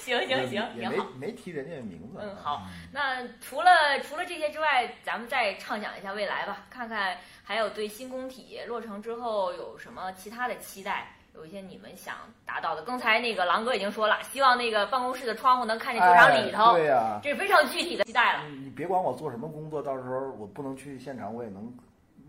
[0.00, 0.96] 行行行，也没。
[1.18, 2.18] 没提人家的名字。
[2.20, 2.62] 嗯，好。
[2.92, 3.70] 那除了
[4.02, 12.14] 除了这些之外，咱们再畅想一下未来吧，看看还有对新工体落成之后有什么其他的期待，有一些你们想
[12.44, 12.82] 达到的。
[12.82, 18.48] 刚才那个狼哥已经说了，希望那个办公室的窗户能看见球场里头，哎、对呀、这是非常具体的期待了。
[18.48, 21.72] 你你别管我做什么工作，到时候我不能去现场，我也能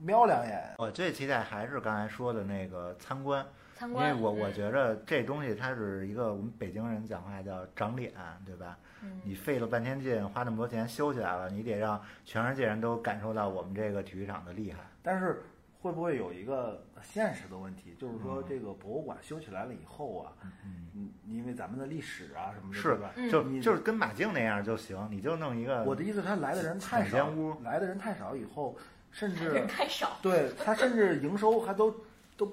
[0.02, 0.76] 瞄两眼。
[0.78, 3.46] 我最期待还是刚才说的那个参观，
[3.76, 8.12] 参观，因为我我嗯觉着这东西它是一个我们北京人讲话叫长脸，
[8.46, 8.78] 对吧？
[9.04, 14.80] 嗯你费了半天劲，花那么多钱修起来了，你得让全世界人都感受到我们这个体育场的厉害。
[15.04, 15.44] 但是
[15.88, 18.46] 会不会有一个现实的问题，就是说嗯。
[18.48, 23.12] 这个博物馆修起来了以后啊，嗯，嗯，因为咱们的历史啊什么的，是对吧？
[23.16, 23.30] 嗯。
[23.30, 28.76] 就你就是跟马竞那样就行，你就弄一个我的意思，他来的人太少屋，来的人太少以后，
[29.12, 31.96] 甚至人太少，对他甚至营收还都
[32.36, 32.52] 都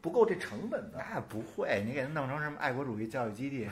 [0.00, 1.04] 不够这成本的。
[1.12, 3.68] 那不会，你给他弄成什么爱国主义教育基地？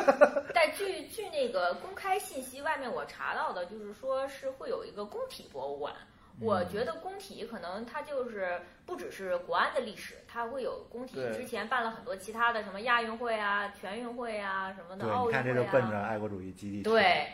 [0.54, 5.94] 但据据那个公开信息，外面我查到的就是说是会有一个工体博物馆，
[6.40, 16.82] 我觉得工体可能它就是不只是国安的历史，它会有工体之前办了很多其他的什么亚运会啊、全运会啊什么的对，奥运你看这就奔着爱国主义基地去。
[16.84, 17.26] 对，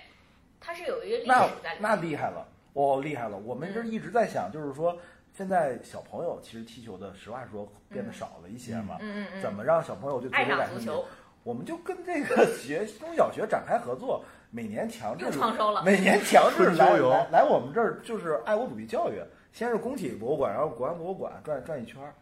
[0.61, 1.82] 它是有一个历史在里面。
[1.82, 3.36] 那厉害了，哦，厉害了！
[3.36, 4.98] 我们这嗯一直在想，就是说，
[5.32, 8.96] 现在小朋友其实踢球的，实话说变得少了一些嘛。
[9.00, 10.86] 嗯嗯嗯，怎么让小朋友对足爱球感兴趣？
[10.86, 11.09] 上足球？
[11.42, 14.24] 我们就跟这个学中小学展开合作，
[14.55, 19.20] 每年强制又创收了每年强制来来来我们这儿就是爱国主义教育，
[19.52, 22.14] 先是工体博物馆，然后国安博物馆转转一圈儿。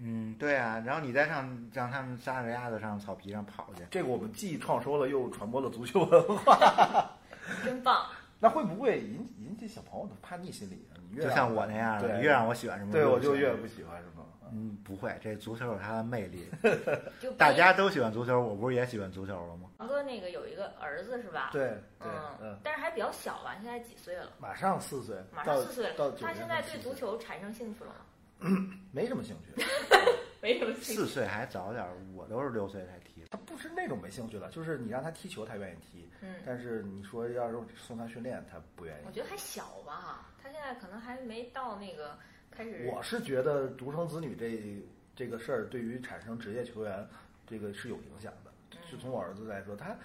[0.00, 7.10] 嗯，对啊，然后你再上让他们撒着鸭子上草皮上跑去，这个我们既创收了，又传播了足球文化。
[7.62, 8.06] 真棒！
[8.40, 10.88] 那会不会引引起小朋友的叛逆心理？
[11.10, 14.24] 你越就像我那样的，越让我喜欢什么，对我就越不喜欢什么。
[14.54, 16.48] 嗯，不会，这足球有它的魅力。
[17.36, 19.68] 大家都喜欢足球，我不是也喜欢足球了吗？
[19.78, 21.50] 王哥那个有一个儿子是吧？
[21.52, 24.30] 对对，嗯嗯，，但是还比较小吧，现在几岁了？
[24.38, 25.94] 马上四岁，马上四岁了。
[25.96, 27.96] 到他现在对足球产生兴趣了吗？
[28.92, 29.64] 没什么兴趣，
[30.40, 30.94] 没什么兴趣。
[30.94, 33.24] 四岁还早点儿，我都是六岁才踢。
[33.30, 39.02] 他不是那种没兴趣的，就是你让他踢球，他愿意踢，嗯，但是你说要是送他训练，他不愿意。
[39.06, 42.16] 我觉得还小吧，他现在可能还没到那个
[42.56, 42.90] 开始。
[42.92, 44.82] 我是觉得独生子女这
[45.16, 47.06] 这个事儿，对于产生职业球员，
[47.46, 48.50] 这个是有影响的。
[48.72, 49.96] 嗯就从我儿子来说，他，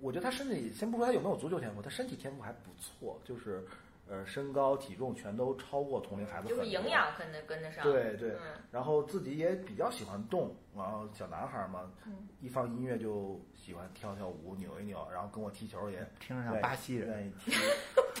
[0.00, 3.64] 我觉得他身体，先不说他有没有足球天赋，他身体天赋还不错，就是，
[4.06, 7.82] 呃，身高体重全都超过同龄孩子就是营养跟得跟得上。
[7.82, 17.52] 对对，嗯然后自己也比较喜欢动，然后小男孩嘛，嗯一放音乐就喜欢跳跳舞、扭一扭，然后跟我踢球也听着像巴西人，愿意 踢。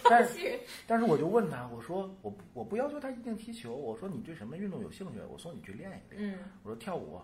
[0.08, 5.20] 但是是但是我就问他，我说我我不要求他一定踢球，我说你对什么运动有兴趣？
[5.28, 6.34] 我送你去练一练。
[6.34, 7.20] 嗯我说跳舞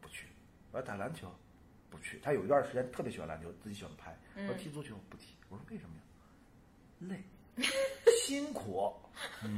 [0.00, 0.28] 不去，
[0.70, 1.28] 我要打篮球
[1.90, 2.20] 不去。
[2.22, 4.16] 他有一段时间特别喜欢篮球，自己喜欢拍。
[4.36, 5.34] 我说嗯踢足球不踢。
[5.48, 6.02] 我说为什么呀？
[7.08, 7.22] 累，
[8.24, 8.92] 辛苦，
[9.44, 9.56] 嗯，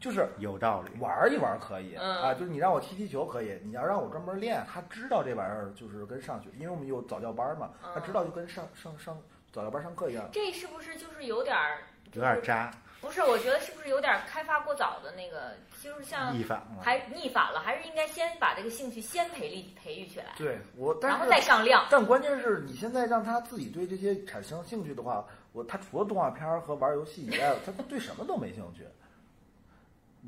[0.00, 1.00] 就是有道理。
[1.00, 9.16] 玩一玩可以、嗯啊，就是你让我踢踢球可以，你要让我专门练，他知道这玩意儿就是跟上学，因为我们有早教班嘛，他知道就跟上上上
[9.52, 10.28] 早教班上课一样。
[10.32, 11.82] 这是不是就是有点儿
[12.12, 12.42] 有点？
[12.42, 12.70] 渣，
[13.00, 16.82] 不是，我觉得是不是有点开发过早的那个，就是像逆反了。
[16.82, 21.86] 还逆反了，还是应该先把这个兴趣先培力培育起来，对我，但是然后再上量。
[21.90, 25.24] 但关键是你现在让他自己对这些产生兴趣的话，
[25.56, 28.86] 我他除了动画片儿和玩游戏以外，他对什么都没兴趣，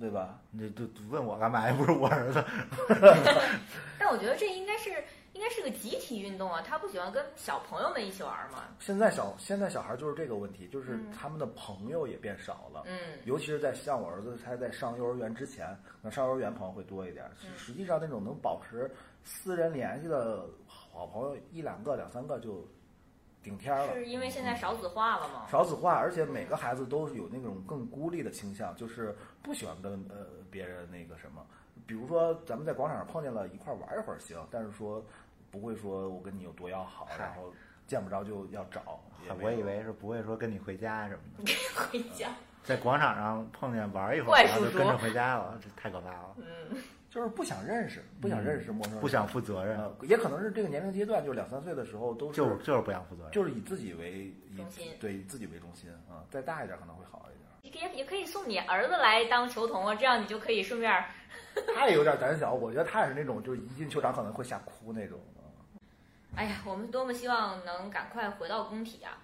[0.00, 0.40] 对吧？
[0.50, 1.68] 你都问我干嘛？
[1.68, 2.42] 又不是我儿子。
[4.00, 4.88] 但我觉得这应该是
[5.34, 8.64] 应该是个集体运动啊，他不喜欢跟小朋友们一起玩吗？
[8.80, 12.84] 现在小现在小孩就是这个问题，就是嗯他们的朋友也变少了。
[12.86, 17.26] 嗯尤其是在像我儿子他在上幼儿园之前，那上幼儿园朋友会多一点。
[17.44, 18.90] 嗯实际上那种能保持
[19.24, 22.66] 私人联系的好朋友一两个、两三个就
[23.48, 23.94] 顶天儿了。
[23.94, 25.46] 是因为现在少子化了吗？
[25.50, 31.40] 少子化，而且每个孩子都是有那种更孤立的倾向，就是不喜欢跟呃别人那个什么。
[31.86, 35.02] 比如说咱们在广场上碰见了，一块儿玩一会儿行，但是说
[35.50, 37.50] 不会说我跟你有多要好，然后
[37.86, 39.00] 见不着就要找。
[39.40, 42.28] 我以为是不会说跟你回家什么的，回家。
[42.64, 46.36] 在广场上碰见玩一会儿，然后就跟着回家了，这太可怕了。
[46.36, 46.76] 嗯，
[47.10, 53.32] 就是不想认识，不想认识陌生人，不想负责任，呃，也可能是这个年龄阶段，就两三岁的时候都是就就是不想负责任。
[53.32, 57.82] 就是以自己为以中心对以自己为中心啊，再大一点可能会好一点。
[57.82, 61.04] 也也可以送你儿子来当球童啊，这样你就可以顺便儿。
[61.74, 65.18] 他也有点胆小，我觉得他也是那种就是一进球场可能会吓哭那种。
[65.36, 65.42] 啊
[66.36, 69.18] 哎呀，我们多么希望能赶快回到工体啊！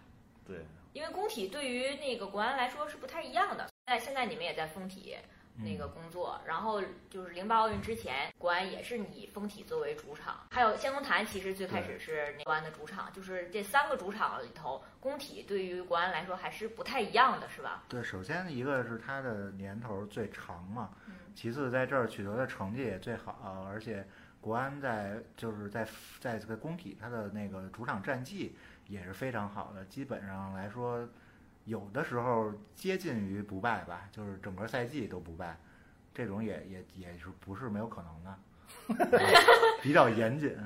[0.45, 0.65] 对，
[0.95, 3.69] 因为工体对于那个国安来说是不太一样的。
[3.87, 5.17] 在现在你们也在封体
[5.57, 17.85] 那个工作，然后就是零八奥运之前，国安也是以丰体作为主场，还有仙公坛其实最开始是国安的主场，就是这三个主场里头，工体对于国安来说还是不太一样的，是吧？
[17.89, 21.15] 对，首先一个是它的年头最长嘛，嗯。
[21.35, 24.07] 其次在这儿取得的成绩也最好，而且
[24.41, 25.85] 国安在就是在
[26.21, 31.09] 在这个工体它的那个主场战绩也是非常好的，基本上来说，
[31.65, 35.59] 有的时候接近于不败吧，就是整个赛季都不败，
[36.15, 38.39] 这种也也也是不是没有可能的，
[39.83, 40.57] 比较严谨。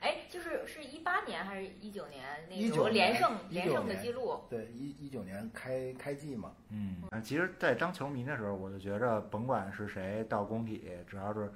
[0.00, 4.44] 哎，就是是一八年还是一九年那19时候连胜连胜的记录？
[4.48, 11.52] 对，一一九年开开季嘛，嗯，其实，在当球迷的时候，我就觉着，甭管是谁到工体，只要是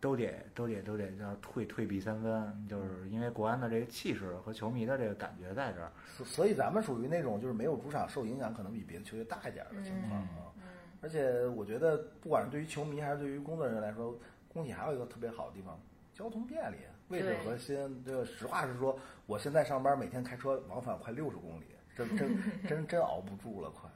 [0.00, 5.90] 都得都得都得要退退避三分，就是因为国安的这个气势和球迷的这个感觉在这儿。
[6.16, 10.52] 所所以咱们属于那种就是没有主场受影响，可能比别的球队大一点的情况啊。
[10.56, 10.62] 嗯
[11.02, 14.18] 而且我觉得，不管是对于球迷还是对于工作人员来说，
[14.48, 15.78] 工体还有一个特别好的地方，
[16.12, 16.78] 交通便利，
[17.08, 18.02] 位置核心。
[18.04, 22.36] 这个实话实说，我现在上班每天开车往返快六十公里，真真
[22.66, 23.88] 真真熬不住了，快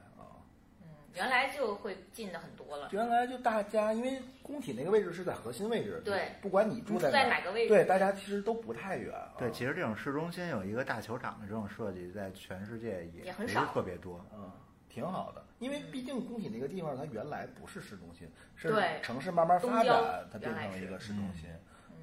[1.15, 2.89] 原来就会近的很多了。
[2.91, 7.69] 原来就大家因为工体那个位置是在核心位置，对，不管你你住在哪，在哪个位置？
[7.69, 9.13] 对，大家其实都不太远。
[9.13, 14.23] 啊对，其实这种市中心有一个大球场的这种设计，在全世界也不是也很少特别多。
[14.33, 14.51] 嗯，
[14.89, 21.49] 挺好的，因为毕竟工体那个地方它原来不是市中心，是对城市慢慢发展，它变成了一个市中心。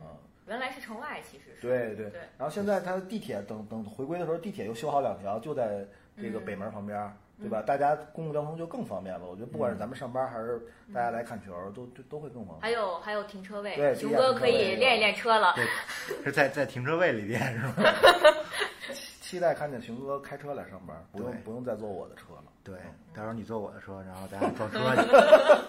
[0.00, 0.06] 嗯，
[0.46, 1.60] 原来是城外，其实是。
[1.60, 5.86] 对对对然后现在它的地铁等等回归的时候，地铁又修好两条，就在
[6.16, 7.62] 这个嗯北门旁边，对吧？
[7.62, 9.26] 大家公共交通就更方便了。
[9.26, 10.60] 我觉得不管是咱们上班还是
[10.92, 12.60] 大家来看球，都都都会更方便。
[12.60, 15.54] 还有还有停车位，对熊哥可以练一练车了。
[15.54, 15.64] 对，
[16.24, 17.74] 是在在停车位里练是吗？
[19.20, 22.44] 期待看见熊哥开车来上班，不用不用再坐我的车了。
[22.64, 22.74] 对，
[23.14, 25.08] 到时候你坐我的车，然后咱俩撞车去。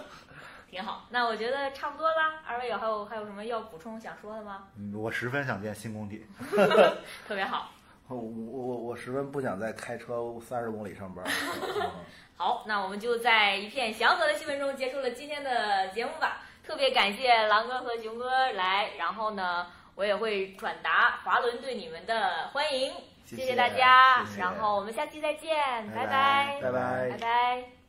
[0.70, 1.04] 挺好。
[1.10, 2.40] 那我觉得差不多啦。
[2.46, 4.68] 二位有还有还有什么要补充想说的吗？
[4.78, 6.24] 嗯我十分想见新工体。
[7.28, 7.70] 特别好。
[8.16, 11.24] 我我我我十分不想再开车三十公里上班。
[11.80, 11.90] 嗯
[12.36, 16.42] 好，那我们就在一片祥和的气氛中结束了今天的节目吧。
[16.64, 22.92] 特别感谢狼哥和熊哥来，然后呢，我也会转达华伦对你们的欢迎，
[23.26, 24.24] 谢谢谢大家。
[24.24, 25.54] 谢谢然后我们下期再见，
[25.94, 27.79] 拜拜拜拜拜拜。